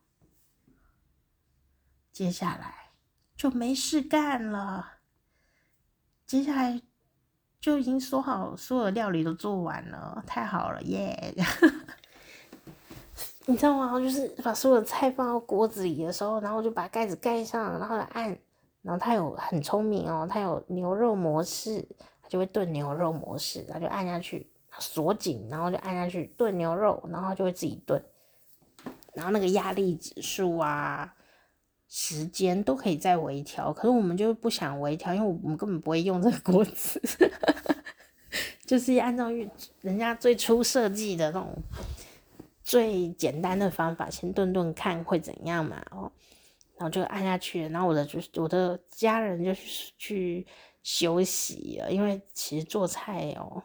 [2.18, 2.74] 接下来
[3.36, 4.94] 就没事干了。
[6.26, 6.82] 接下来
[7.62, 11.32] 就已经说好，所有料理都做完了，太好了耶
[13.46, 14.00] 你知道吗？
[14.00, 18.36] 就是把所有的菜放到锅子里的时候，然后就把盖子盖上，然后按，
[18.82, 21.88] 然后它有很聪明哦，它有牛肉模式，
[22.24, 24.50] 它就会炖牛肉模式，它就按下去
[24.80, 28.04] 锁紧，然后就按下去炖牛肉，然后就会自己炖，
[29.14, 31.14] 然后那个压力指数啊。
[31.90, 37.02] 时间都可以再微调，可是我们就不想微调，因为我们根本不会用这个锅子，
[38.66, 39.30] 就是按照
[39.82, 41.56] 人家最初设计的那种
[42.62, 46.12] 最简单的方法，先炖炖看会怎样嘛，哦，
[46.76, 50.46] 然后就按下去，然后我的就是我的家人就是去
[50.84, 53.64] 休息了，因为其实做菜哦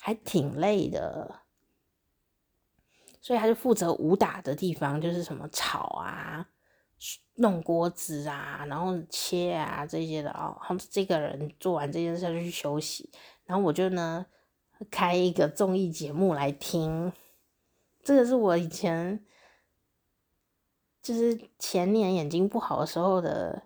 [0.00, 1.40] 还挺累的，
[3.20, 6.48] 所以他就负责武打的地方，就是什么炒啊。
[7.36, 13.08] 弄锅子啊，然后切啊这些的哦，他们这个人做完这件事就去休息，
[13.44, 14.26] 然后我就呢
[14.90, 17.12] 开一个综艺节目来听，
[18.02, 19.24] 这个是我以前
[21.00, 23.62] 就是前年眼睛不好的时候的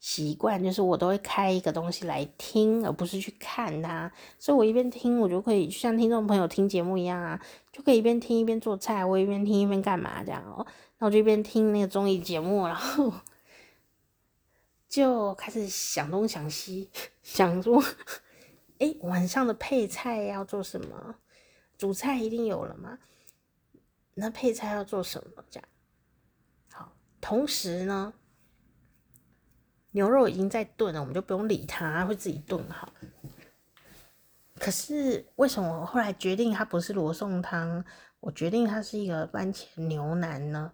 [0.00, 7.40] 习惯，就是我都会开一个东西来听，而不是去看它，所以我一边听，我就可以像听众朋友听节目一样啊，
[7.70, 10.66] 就可以一边听一边做菜，我一边听一边干嘛这样哦。
[10.98, 13.12] 然后就一边听那个综艺节目，然后
[14.88, 16.90] 就开始想东想西，
[17.22, 17.82] 想说，
[18.78, 21.16] 哎，晚上的配菜要做什么？
[21.76, 22.98] 主菜一定有了吗？
[24.14, 25.44] 那配菜要做什么？
[25.50, 25.68] 这样，
[26.72, 26.92] 好。
[27.20, 28.14] 同时呢，
[29.90, 32.92] 牛肉已经在炖了，我们就不用理它，会自己炖好。
[34.54, 37.84] 可是为什么我后来决定它不是罗宋汤，
[38.20, 40.72] 我决定它是一个番茄牛腩呢？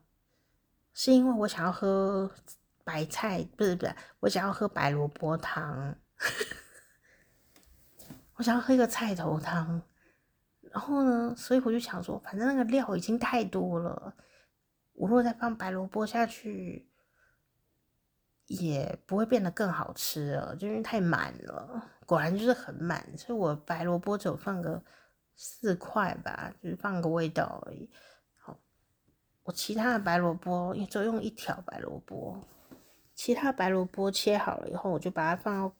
[1.02, 2.30] 是因为我想要喝
[2.84, 5.96] 白菜，不是不是，我想要喝白萝卜汤，
[8.34, 9.80] 我想要喝一个菜头汤。
[10.60, 14.14] 然后呢，所以我就想说，反正那个料已经太多了，
[14.92, 16.86] 我如果再放白萝卜下去，
[18.48, 21.82] 也不会变得更好吃了，就因为太满了。
[22.04, 24.84] 果然就是很满，所以我白萝卜只有放个
[25.34, 27.90] 四块吧，就是放个味道而已。
[29.44, 32.38] 我其他的白萝卜也就用一条白萝卜，
[33.14, 35.74] 其他白萝卜切好了以后，我就把它放到，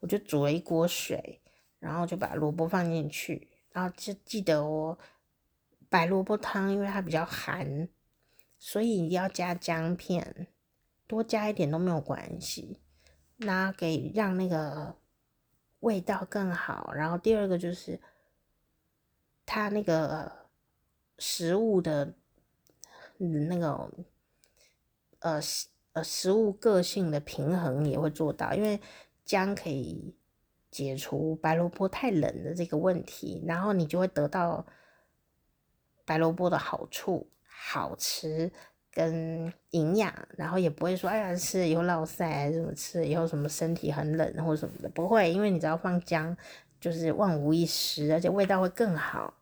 [0.00, 1.42] 我就煮了一锅水，
[1.78, 4.98] 然后就把萝卜放进去，然后就记得哦，
[5.90, 7.88] 白萝卜汤因为它比较寒，
[8.58, 10.48] 所以你要加姜片，
[11.06, 12.80] 多加一点都没有关系，
[13.36, 14.96] 那给让那个
[15.80, 16.90] 味道更好。
[16.94, 18.00] 然后第二个就是
[19.44, 20.48] 它那个
[21.18, 22.14] 食物的。
[23.26, 23.90] 那个
[25.20, 28.80] 呃食呃食物个性的平衡也会做到，因为
[29.24, 30.14] 姜可以
[30.70, 34.66] 解除白萝卜太冷的这个问题，然后你就会得到
[36.04, 38.52] 白萝卜的好处，好吃。
[38.96, 46.36] 跟营养，然后也不会说，哎呀，吃了以后落晒，还是什么吃了以后什么身体很冷或者什么的，不会，因为你只要放姜，
[46.80, 49.34] 就是万无一失，而且味道会更好，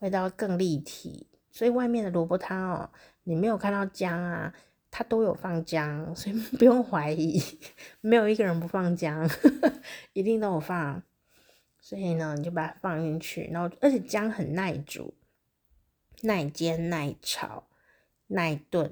[0.00, 1.26] 味道会更立体。
[1.54, 2.90] 所以外面的萝卜汤哦，
[3.22, 4.52] 你没有看到姜啊，
[4.90, 7.40] 它都有放姜， 所以不用怀疑，
[8.02, 9.26] 没有一个人不放姜，
[10.12, 11.02] 一定都有放。
[11.80, 15.14] 所以呢，你就把它放进去，然后而且姜很耐煮、
[16.20, 17.64] 耐煎、耐炒。
[18.28, 18.90] 耐炖，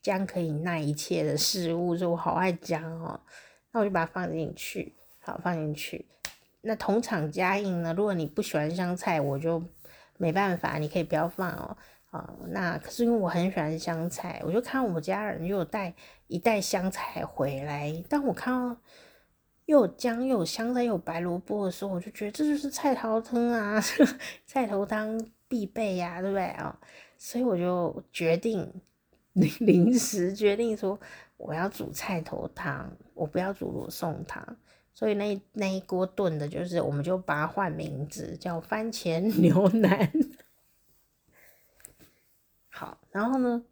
[0.00, 3.20] 姜可以耐一切的事物，所以我好爱姜哦。
[3.70, 6.06] 那我就把它放进去，好，放进去。
[6.62, 7.92] 那同场加映呢？
[7.92, 9.62] 如果你不喜欢香菜，我就
[10.18, 11.76] 没办法，你可以不要放哦。
[12.10, 15.94] 啊，那可是因为我很喜欢香菜，我就看我家人又有带
[16.26, 18.04] 一袋香菜回来。
[18.08, 18.76] 当我看到
[19.64, 23.80] 又有姜又有香菜又有白萝卜的时候，我就觉得这就是菜头汤啊，
[24.44, 26.78] 菜头汤必备呀，对不对啊？
[27.16, 28.70] 所以我就决定
[29.32, 31.00] 临时决定说，
[31.38, 34.44] 我要煮菜头汤，我不要煮罗宋汤。
[34.94, 40.10] 所以那那一锅炖的就是，我们就把它换名字叫番茄牛腩。
[42.68, 43.62] 好，然后呢，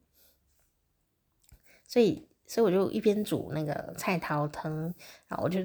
[1.87, 4.95] 所以所以我就一边煮那个菜头汤，
[5.29, 5.61] 然后我就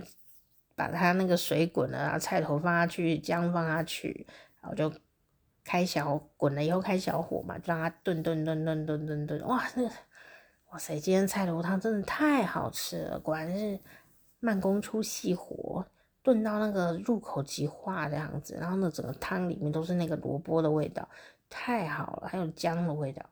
[0.76, 4.26] 把它那个水滚了，然后菜头放下去，姜放下去，
[4.62, 4.94] 然后就。
[5.68, 9.84] 开小滚了以后开小火嘛，就让它炖炖炖炖炖炖炖，哇，那
[10.70, 13.80] 哇塞，今天菜头汤真的太好吃了，果然是
[14.40, 15.86] 慢工出细活，
[16.22, 21.08] 炖到那个入口即化这样子，然后呢，整个汤里面都是那个萝卜的味道，
[21.50, 23.24] 太好了，还有姜的味道，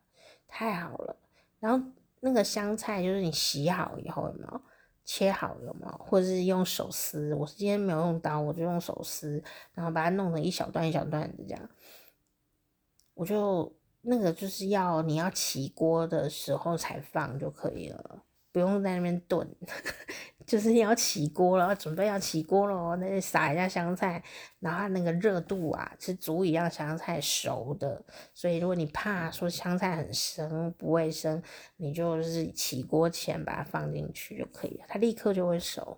[0.47, 1.16] 太好了。
[1.60, 1.86] 然后
[2.20, 4.62] 那个香菜就是你洗好以后有没有
[5.06, 9.43] 切好有没有，或者是用手撕，我是今天没有用刀，我就用手撕，
[9.74, 11.70] 然后把它弄成一小段一小段的这样。
[13.14, 19.47] 我就那个就是要你要起锅的时候才放就可以了，不用在那边炖，
[20.46, 24.24] 就是要起锅了，准备要起锅了，那撒一下香菜，
[24.60, 31.41] 然后它那个热度啊是足以让香菜熟的，所以如果你怕说香菜很生不卫生，
[31.78, 35.98] 你就是起锅前把它放进去就可以了，它立刻就会熟，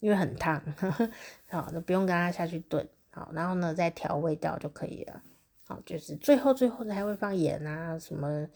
[0.00, 0.62] 因为很烫，
[1.48, 5.22] 好，就不用跟它下去炖，好，然后呢再调味道就可以了。
[5.66, 8.48] 好，就是最后最后才会放盐啊，什么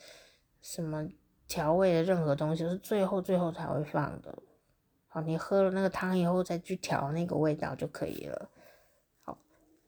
[0.62, 1.06] 什么
[1.46, 4.34] 调味的任何东西，是最后最后才会放的。
[5.14, 8.48] 好，你喝了那个汤以后再去调那个味道就可以了。
[9.20, 9.36] 好，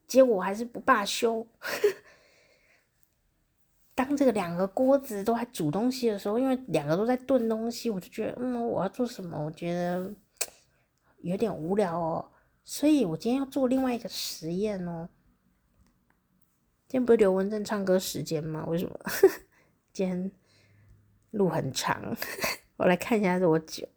[0.07, 1.47] 结果还是不罢休。
[3.95, 9.43] 当这个两个锅子都在煮东西的时候，因为两个都在炖东西，我就觉得，嗯，我要做什么？
[9.43, 10.13] 我觉得
[11.23, 12.31] 有点无聊哦，
[12.63, 15.09] 所以我今天要做另外一个实验哦。
[16.87, 18.67] 今天不是刘文正唱歌时间吗？
[18.67, 19.01] 为什么？
[19.91, 20.31] 今天
[21.31, 22.15] 路很长，
[22.77, 23.89] 我来看一下多久。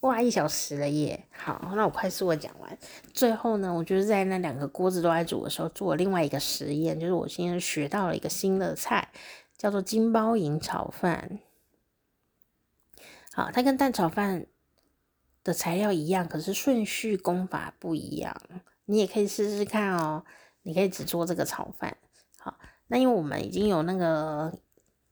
[0.00, 1.26] 哇，一小时了耶！
[1.32, 2.78] 好，那我快速的讲完。
[3.12, 9.08] 最后呢，我就是在那两个锅子都在煮的时候，做了另外一个实验，就是我今天学到了一个新的菜，
[9.56, 11.40] 叫做金包银炒饭。
[13.32, 14.46] 好，它跟蛋炒饭
[15.42, 18.36] 的材料一样，可是顺序功法不一样。
[18.84, 20.24] 你也可以试试看哦。
[20.62, 21.96] 你可以只做这个炒饭，
[22.38, 24.52] 好，那因为我们已经有那个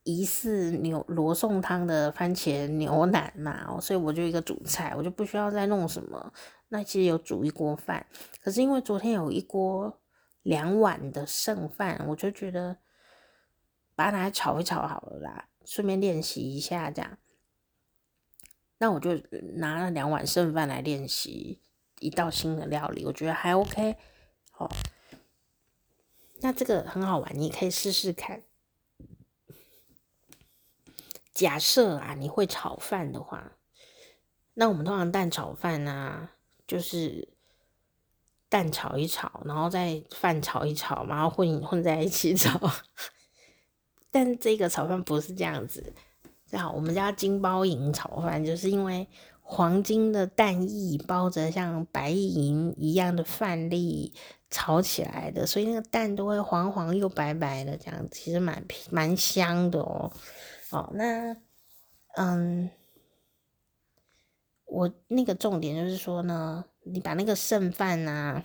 [0.06, 6.32] 疑似牛罗宋汤的番茄牛腩嘛，所以我就一个主菜，我就不需要再弄什么。
[6.68, 8.06] 那其实有煮一锅饭，
[8.40, 10.00] 可是因为昨天有一锅
[10.42, 12.76] 两碗的剩饭，我就觉得
[13.96, 17.18] 把它拿来炒一炒好了啦，顺便练习一下这样。
[18.78, 19.20] 那我就
[19.56, 21.60] 拿了两碗剩饭来练习
[21.98, 23.96] 一道新的料理，我觉得还 OK，
[24.52, 24.70] 好。
[26.42, 28.42] 那这个很好玩，你可以试试看。
[31.36, 33.52] 假设啊，你会炒饭的话，
[34.54, 36.30] 那我们通常蛋炒饭、啊，
[36.66, 37.28] 就是
[38.48, 42.58] 蛋炒一炒，然后再饭炒一炒，然后混混在一起炒。
[44.10, 45.92] 但这个炒饭不是这样子，
[46.50, 49.06] 这样我们家金包银炒饭，就是因为
[49.42, 54.14] 黄金的蛋液包着像白银一样的饭粒。
[54.48, 60.10] 炒起来的，所以那个蛋都会黄黄又白白的，这样其实蛮蛮香的哦。
[60.70, 61.36] 哦，那
[62.16, 62.70] 嗯，
[64.64, 68.44] 我那个重点就是说呢，你把那个剩饭啊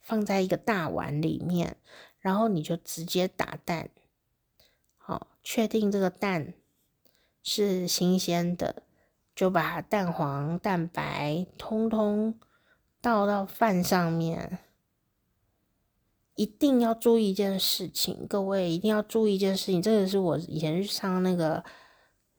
[0.00, 1.76] 放在一个大碗里面，
[2.18, 3.88] 然后你就直接打蛋，
[4.98, 6.54] 好，确定这个蛋
[7.42, 8.82] 是新鲜的，
[9.34, 12.38] 就把蛋黄、蛋白通通
[13.00, 14.58] 倒到饭上面。
[16.34, 19.82] 一定要注意一件事情，各位一定要注意一件事情。
[19.82, 21.62] 这个是我以前上那个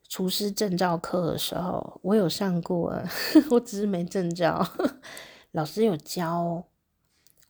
[0.09, 2.99] 厨师证照课的时候，我有上过，
[3.51, 4.67] 我只是没证照，
[5.51, 6.65] 老师有教，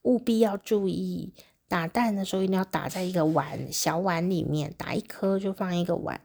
[0.01, 1.33] 务必要注意。
[1.69, 6.21] 打蛋的时候一定要打在一个碗，小碗里面，打一颗就放一个碗。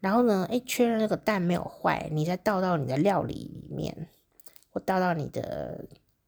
[0.00, 4.08] 然后呢，诶，确认那个蛋没有坏，你再倒到你的料理里面，
[4.70, 5.84] 或倒到你的。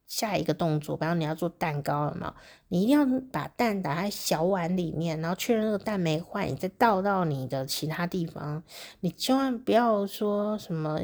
[0.09, 2.33] 下一个动作，比方你要做蛋糕了嘛，
[2.69, 8.63] 你一定要把蛋打在小碗里面，然后确认那个蛋没坏，你再倒到你的其他地方。
[9.01, 10.99] 你千万不要说什么，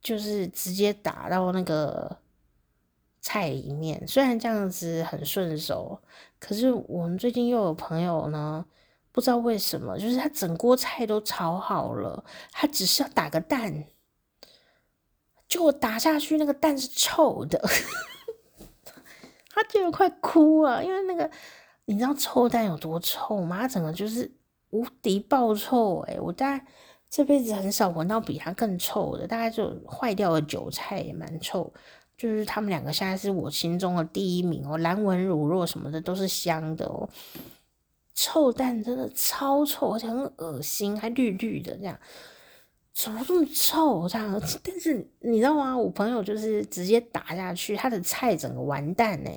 [0.00, 2.18] 就是直接打到那个
[3.20, 4.06] 菜里面。
[4.06, 6.00] 虽然这样子很顺手，
[6.38, 8.64] 可是我们最近又有朋友呢，
[9.10, 13.86] 不知道为什么，就是他整锅菜都炒好了，他只是要打个蛋。
[15.48, 17.62] 就我打下去，那个蛋是臭的，
[19.48, 21.30] 他觉得快哭了，因为那个
[21.84, 23.60] 你知道臭蛋有多臭吗？
[23.60, 24.30] 他整个就是
[24.70, 26.66] 无敌爆臭诶，我大概
[27.08, 31.72] 这辈子很少闻到比它更臭的，大概就坏掉的韭菜也蛮臭，
[32.18, 37.08] 就是他们两个现在是我心中的第一名哦，蓝纹乳酪什么的都是香的哦，
[38.14, 41.96] 臭蛋真的超臭，而且很恶心，还绿绿的这样。
[42.96, 44.08] 怎么这么臭？
[44.08, 45.76] 这样，但是你知道吗？
[45.76, 49.30] 我朋友就是直接打下去，他的菜整个完蛋呢，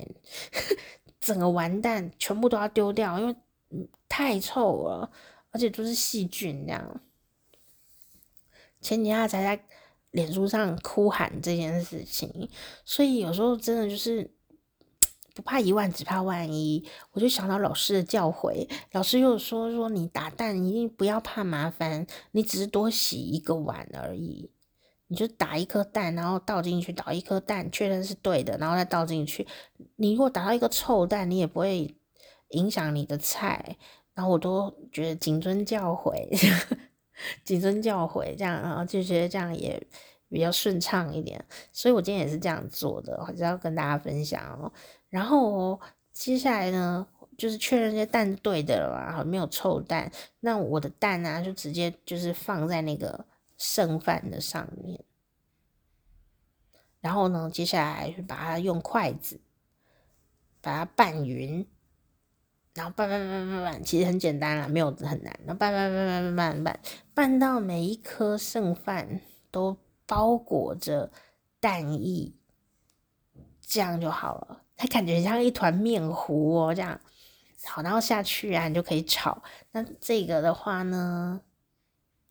[1.19, 3.35] 整个完蛋，全部都要丢掉，因为
[4.07, 5.11] 太臭了，
[5.51, 7.01] 而且都是细菌这样。
[8.79, 9.61] 前几天才在
[10.11, 12.49] 脸书上哭喊这件事情，
[12.85, 14.38] 所以有时候真的就是。
[15.39, 16.85] 不怕一万，只怕万一。
[17.11, 24.51] 我就想到老师的教诲，老师又说说你打蛋一定不要怕麻烦，你只是多洗一个碗而已。
[25.07, 29.47] 你就打一颗蛋，然后倒进去，倒一颗蛋，确认是对的，然后再倒进去。
[29.95, 31.95] 你如果打到一个臭蛋，你也不会
[32.49, 33.77] 影响你的菜。
[34.13, 36.13] 然后我都觉得谨遵教诲，
[37.45, 39.81] 谨遵教诲，这样然后就觉得这样也
[40.27, 41.43] 比较顺畅一点。
[41.71, 44.71] 所以我今天也是这样做的，我就要跟大家分享哦。
[45.09, 45.79] 然后
[46.11, 47.07] 接下来呢，
[47.37, 50.11] 就是确认这蛋是对的了嘛，没有臭蛋。
[50.41, 53.25] 那我的蛋呢，就直接就是放在那个
[53.57, 55.03] 剩饭的上面。
[57.01, 59.39] 然后呢，接下来就把它用筷子
[60.61, 61.65] 把它拌匀，
[62.73, 65.39] 然后拌拌拌拌拌，其实很简单啦，没有很难。
[65.45, 66.79] 然后拌拌拌拌拌拌拌，
[67.13, 71.09] 拌到每一颗剩饭都包裹着
[71.61, 72.33] 蛋液，
[73.61, 74.63] 这样就好了。
[74.81, 76.97] 它感觉像一团面糊哦，这样
[77.65, 79.43] 好，然后下去啊，你就可以炒。
[79.73, 81.41] 那这个的话呢，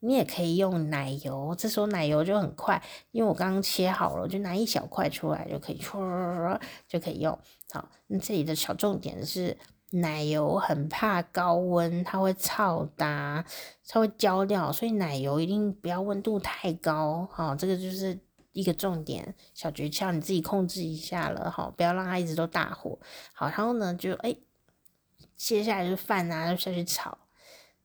[0.00, 5.76] 你也可以用奶油，这时候奶油就很快，因为我刚刚切好了，就拿一小块出来就可以，
[6.88, 7.38] 就可以用。
[7.70, 9.54] 好，那这里的小重点是
[9.90, 13.44] 奶油很怕高温，它会燥搭，
[13.86, 17.28] 它会焦掉，所以奶油一定不要温度太高。
[17.30, 18.18] 好，这个就是。
[18.58, 22.98] 一个重点小诀窍，你自己控制一下了哈，不要让它一直都大火。
[23.32, 24.34] 好，然后呢，就哎，
[25.36, 27.16] 接下来就饭啊，就下去炒，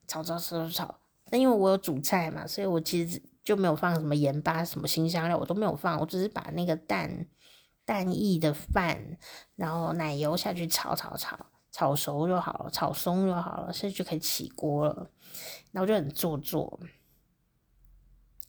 [0.07, 0.99] 炒炒炒炒炒。
[1.29, 7.27] 那因为我有煮菜嘛，所以我其实就没有放什么盐巴、什么辛香料，我都没有放，我只是把那个蛋
[7.85, 9.19] 蛋液的饭，
[9.55, 11.37] 然后奶油下去炒炒炒，
[11.71, 15.11] 炒熟就好了，炒松就好了，所以就可以起锅了。
[15.71, 16.79] 然后就很做作。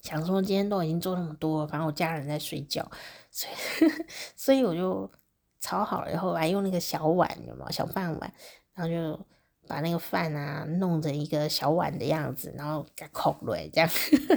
[0.04, 2.88] 想说今天都已经做那么多，反正我家人在睡觉，
[3.30, 3.92] 所以
[4.36, 5.10] 所以我就
[5.60, 8.34] 炒好了以后，还用那个小碗，有没有小饭碗，
[8.74, 9.26] 然后就
[9.66, 13.88] 把那个饭啊弄成一个小碗的样子，然后给它扣来这样，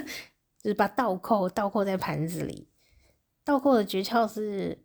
[0.64, 2.70] 就是把倒扣倒扣在盘子里。
[3.44, 4.82] 倒扣的诀窍是，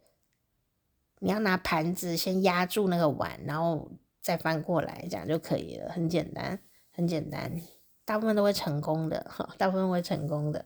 [1.21, 3.89] 你要拿盘子先压住那个碗，然后
[4.21, 6.59] 再翻过来，这样就可以了，很简单，
[6.91, 7.61] 很简单。
[8.05, 10.65] 大部分都会成功的，哈，大部分会成功的，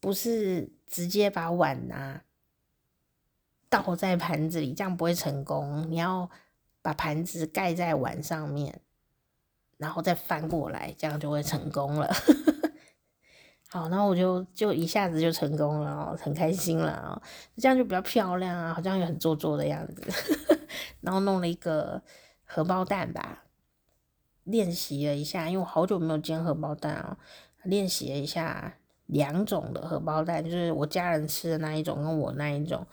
[0.00, 2.22] 不是直接把碗拿
[3.68, 5.86] 倒在盘子里，这样不会成功。
[5.88, 6.28] 你要
[6.82, 8.80] 把盘子盖在碗上面，
[9.76, 12.12] 然后再翻过来，这样就会成功了。
[13.70, 17.22] 好，然后我就就一下子就成功了哦，很开心了哦，
[17.56, 20.02] 这样就比较漂亮啊，好像也很做作的样子。
[21.00, 22.02] 然后弄了一个
[22.44, 23.44] 荷包蛋吧。
[24.50, 27.16] 练习了一下，因为我好久没有煎荷包蛋啊。
[27.64, 28.74] 练习了一下
[29.04, 32.86] 两种的荷包蛋，就是我家人吃的那一种跟我那一种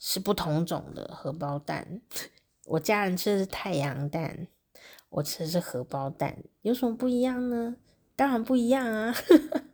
[0.00, 2.00] 是不同种的荷包蛋。
[2.66, 4.48] 我家人吃的是太阳蛋，
[5.10, 7.76] 我吃的是荷包蛋，有什么不一样呢？
[8.16, 9.14] 当然不一样啊，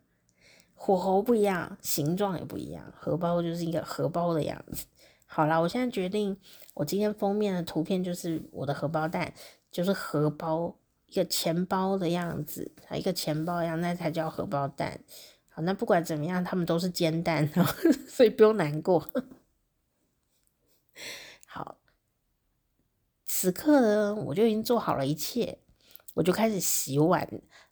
[0.77, 4.85] 火候不一样，形状也不一样，荷包就是一个荷包的样子。
[5.25, 6.39] 好啦，我现在决定，
[6.75, 9.33] 我今天封面的图片就是我的荷包蛋，
[9.71, 10.77] 就是荷包
[11.15, 14.99] 一个钱包的样子，一个钱包一样，那才叫荷包蛋。
[15.49, 17.49] 好，那不管怎么样，他们都是煎蛋，
[18.09, 19.09] 所以不用难过。
[21.47, 21.79] 好，
[23.25, 25.61] 此刻呢，我就已经做好了一切，
[26.15, 27.29] 我就开始洗碗，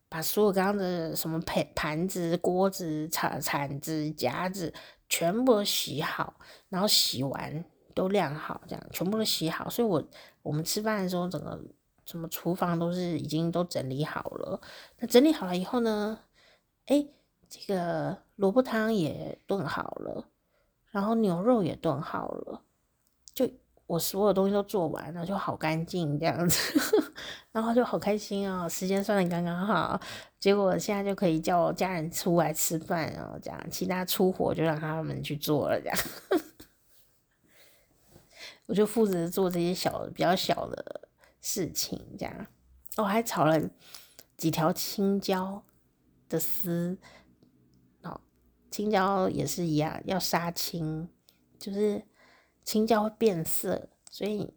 [0.09, 4.73] 把所有刚刚的什么盘盘子、锅子、铲铲子、夹子。
[5.09, 6.39] 全部都洗好，
[6.71, 7.65] 然后洗完
[7.95, 9.69] 都晾好，这样全部都洗好。
[9.69, 10.03] 所以我
[10.41, 11.61] 我们吃饭的时候，整个
[12.05, 14.61] 什么厨房都是已经都整理好了。
[14.99, 16.19] 那整理好了以后呢，
[16.87, 17.07] 哎，
[17.49, 20.27] 这个萝卜汤也炖好了，
[20.91, 22.63] 然后牛肉也炖好了，
[23.35, 23.49] 就。
[23.87, 26.81] 我所有东西都做完了，就好干净这样子，
[27.53, 30.01] 然后就好开心哦，时间算的刚刚好，
[30.41, 35.99] 结果现在就可以叫家人出来吃饭哦，这样其他出活就让他们去做了，这样，
[38.65, 41.02] 我就负责做这些小比较小的
[41.43, 42.47] 事情，这样，
[42.97, 43.61] 我还炒了
[44.39, 45.63] 几条青椒
[46.31, 46.97] 的丝，
[48.01, 48.23] 哦，
[48.71, 51.11] 青椒也是一样，要杀青，
[51.59, 52.03] 就是。
[52.65, 54.55] 青椒会变色，所以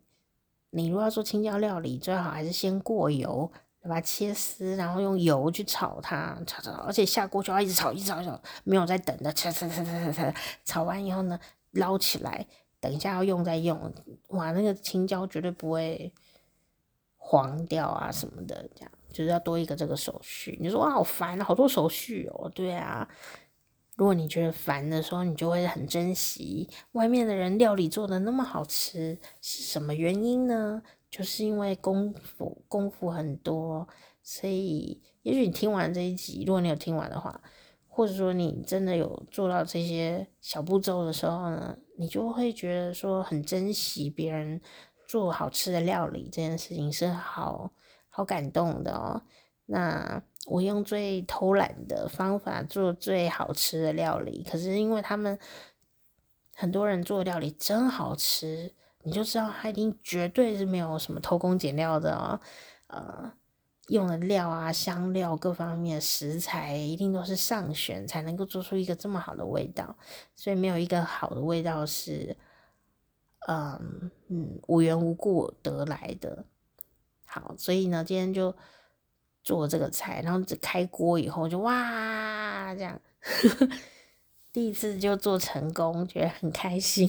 [0.69, 3.51] 你如果要做青椒料理，最好还是先过油，
[3.81, 10.33] 把它切丝，然后用油去炒它，炒炒，而且下锅就要一直炒，一直炒，炒，没有在等的，炒炒炒炒炒，
[10.63, 11.39] 炒完以后呢，
[11.71, 12.45] 捞起来，
[12.79, 13.91] 等一下要用再用，
[14.27, 16.13] 哇，那个青椒绝对不会
[17.27, 20.55] 黄掉啊什么的，这样就是要多一个这个手续。
[20.61, 23.07] 你说哇，好烦，好多手续哦，对啊。
[23.95, 30.83] 如果你觉得烦的时候，你就会很珍惜外面的人料理做的那么好吃，是什么原因呢？
[31.09, 33.87] 就是因为功夫功夫很多，
[34.21, 37.41] 所以也许你听完这一集，如果你有听完的话，
[37.87, 44.61] 或者说你真的有做到这些小步骤的时候呢，你就会觉得说很珍惜别人
[45.15, 47.71] 做好吃的料理这件事情是好
[48.09, 49.21] 好感动的哦。
[49.67, 50.21] 那。
[50.47, 55.39] 我用最偷懒的方法做最好吃的料理，可是因为他们
[56.55, 58.71] 很多人做料理真好吃，
[59.01, 62.39] 你就知道他一定绝对是没有什么偷工减料的哦。
[62.85, 63.33] 呃，
[63.87, 69.97] 用的料啊、香料各方面食材一定都是上选，才能够做出一个这么好的味道。
[70.35, 72.37] 所以没有一个好的味道是，
[73.47, 76.45] 嗯嗯，无缘无故得来的。
[77.25, 78.55] 好，所以呢，今天就。
[79.45, 82.99] 做这个菜，然后只开锅以后就哇，这样
[84.51, 87.07] 第一次就做成功，觉得很开心。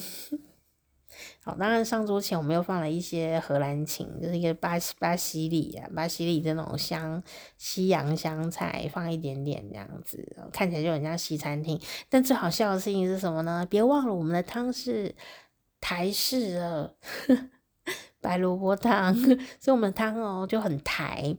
[1.43, 7.23] 好，当然上桌前我们又放了一些荷兰芹，就是一个巴西巴西里啊，巴西里的那种香
[7.57, 11.81] 西洋香菜，放一点点这样子，看起来就很像西餐厅。
[12.11, 13.67] 但最好笑的事情是什么呢？
[13.71, 15.15] 别忘了我们的汤是
[15.81, 16.97] 台式的
[18.21, 19.15] 白萝卜汤，
[19.61, 21.37] 所以我们汤哦就很台。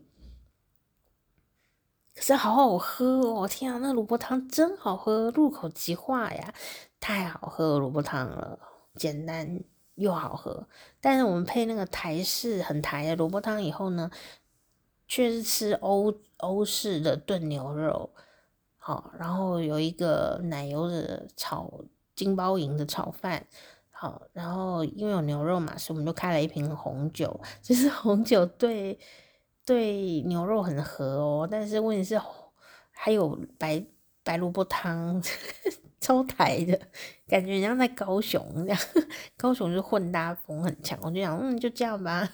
[2.15, 3.47] 可是好好喝哦！
[3.47, 6.51] 天啊，那萝卜汤真好喝，入口即化呀，
[6.99, 8.57] 太好喝萝卜汤了，
[8.95, 9.59] 简单
[9.93, 10.67] 又好喝。
[10.99, 14.09] 但是我们配那个台式很台的萝卜汤以后呢，
[15.07, 18.09] 却是吃欧欧式的炖牛肉，
[18.77, 21.71] 好，然后有一个奶油的炒
[22.15, 23.45] 金包银的炒饭，
[23.99, 28.99] 好，然后因为有牛肉嘛，所以我们就开了一瓶红酒，就是红酒对。
[29.65, 32.17] 对牛肉很合哦，但是问题是
[32.93, 33.85] 还有白
[34.23, 35.21] 白萝卜汤，
[35.99, 36.79] 超台的
[37.27, 38.79] 感觉，像在高雄这样，
[39.35, 42.29] 高雄就混搭风很强，我就想，嗯，就这样吧，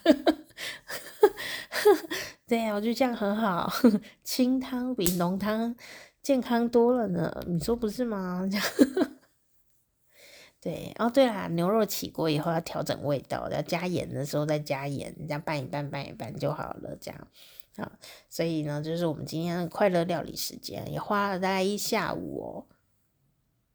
[2.45, 3.67] 对呀，我觉得这样很好，
[4.23, 5.75] 清汤比浓汤
[6.21, 8.47] 健康多了呢，你说不是吗？
[8.47, 9.12] 这样。
[10.63, 17.27] 对，哦对啦，牛肉起锅以后要调整味道，要加盐的时候再加盐，这样拌一拌拌一拌就好了，这样
[17.75, 17.91] 啊。
[18.29, 22.65] 所以呢，就是我们今天的快乐料理时间也花了大概一下午哦，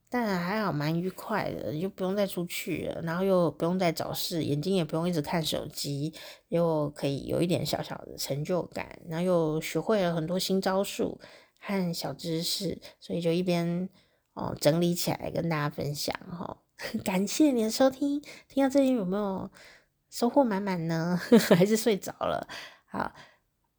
[0.08, 6.14] 但还好蛮愉快的，就不用再出去了，然后又不用再找事，眼睛也不用一直看手机，
[6.48, 11.20] 又可以有一点小小的成就感，然后又学会了很多新招数
[11.60, 13.90] 和小知识，所以就一边
[14.32, 16.46] 哦整理起来跟大家分享哈。
[16.46, 16.56] 哦
[17.04, 19.50] 感谢你的收听，听到这里有没有
[20.10, 21.18] 收获满满呢？
[21.56, 22.46] 还是睡着了？
[22.86, 23.12] 好，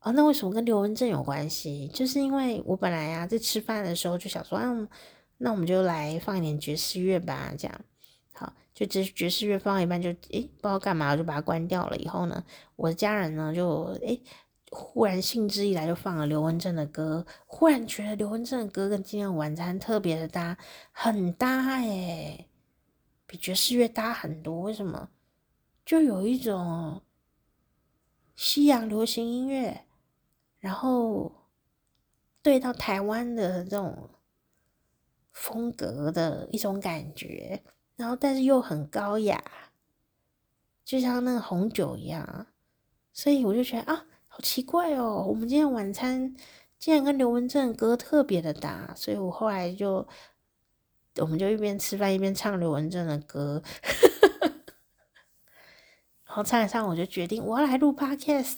[0.02, 1.88] 哦，那为什么跟刘文正有关系？
[1.94, 4.88] 就是因为我本来呀、啊、在吃饭的时候就想说，啊，
[5.38, 7.82] 那我们就来放一点爵士乐吧，这样。
[8.34, 11.96] 好，就这爵士乐放一半就诶不知道干嘛，我就把它关掉了。
[11.98, 12.44] 以后呢，
[12.76, 14.22] 我的家人呢就诶
[14.72, 20.58] 忽然兴致一来就放了刘文正的歌，忽然觉得刘文正的歌跟今天晚餐特别的搭，
[20.92, 22.46] 很搭哎，
[23.30, 24.62] 比爵士乐搭很多。
[24.62, 25.12] 为什么？
[25.86, 27.04] 就有一种
[28.36, 29.86] 西洋流行音乐，
[30.58, 31.32] 然后
[32.42, 34.10] 对到台湾的这种
[35.32, 37.62] 风格的一种感觉，
[37.96, 39.44] 然后但是又很高雅，
[40.84, 42.48] 就像那个红酒一样，
[43.14, 44.08] 所以我就觉得啊。
[44.32, 46.34] 好奇怪哦，我们今天晚餐
[46.78, 50.08] 竟然跟刘文正的歌特别的搭，所以我后来就，
[51.20, 53.62] 我们就一边吃饭一边唱刘文正的歌，
[56.26, 58.56] 然后唱一唱，我就决定我要来录 podcast，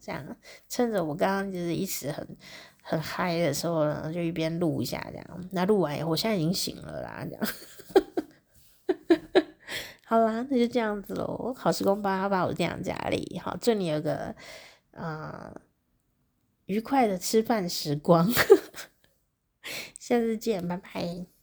[0.00, 0.36] 这样
[0.68, 2.36] 趁着我刚刚就是一时很
[2.82, 5.48] 很嗨的时候呢，就一边录一下这样。
[5.52, 7.46] 那录完以后，我现在已经醒了啦，这样。
[10.06, 11.54] 好啦，那就这样子喽。
[11.56, 14.34] 好时光吧吧，我这样家里，好，这里有个。
[14.96, 15.60] 啊、呃，
[16.66, 18.30] 愉快的吃饭时光，
[19.98, 21.33] 下次见，拜拜。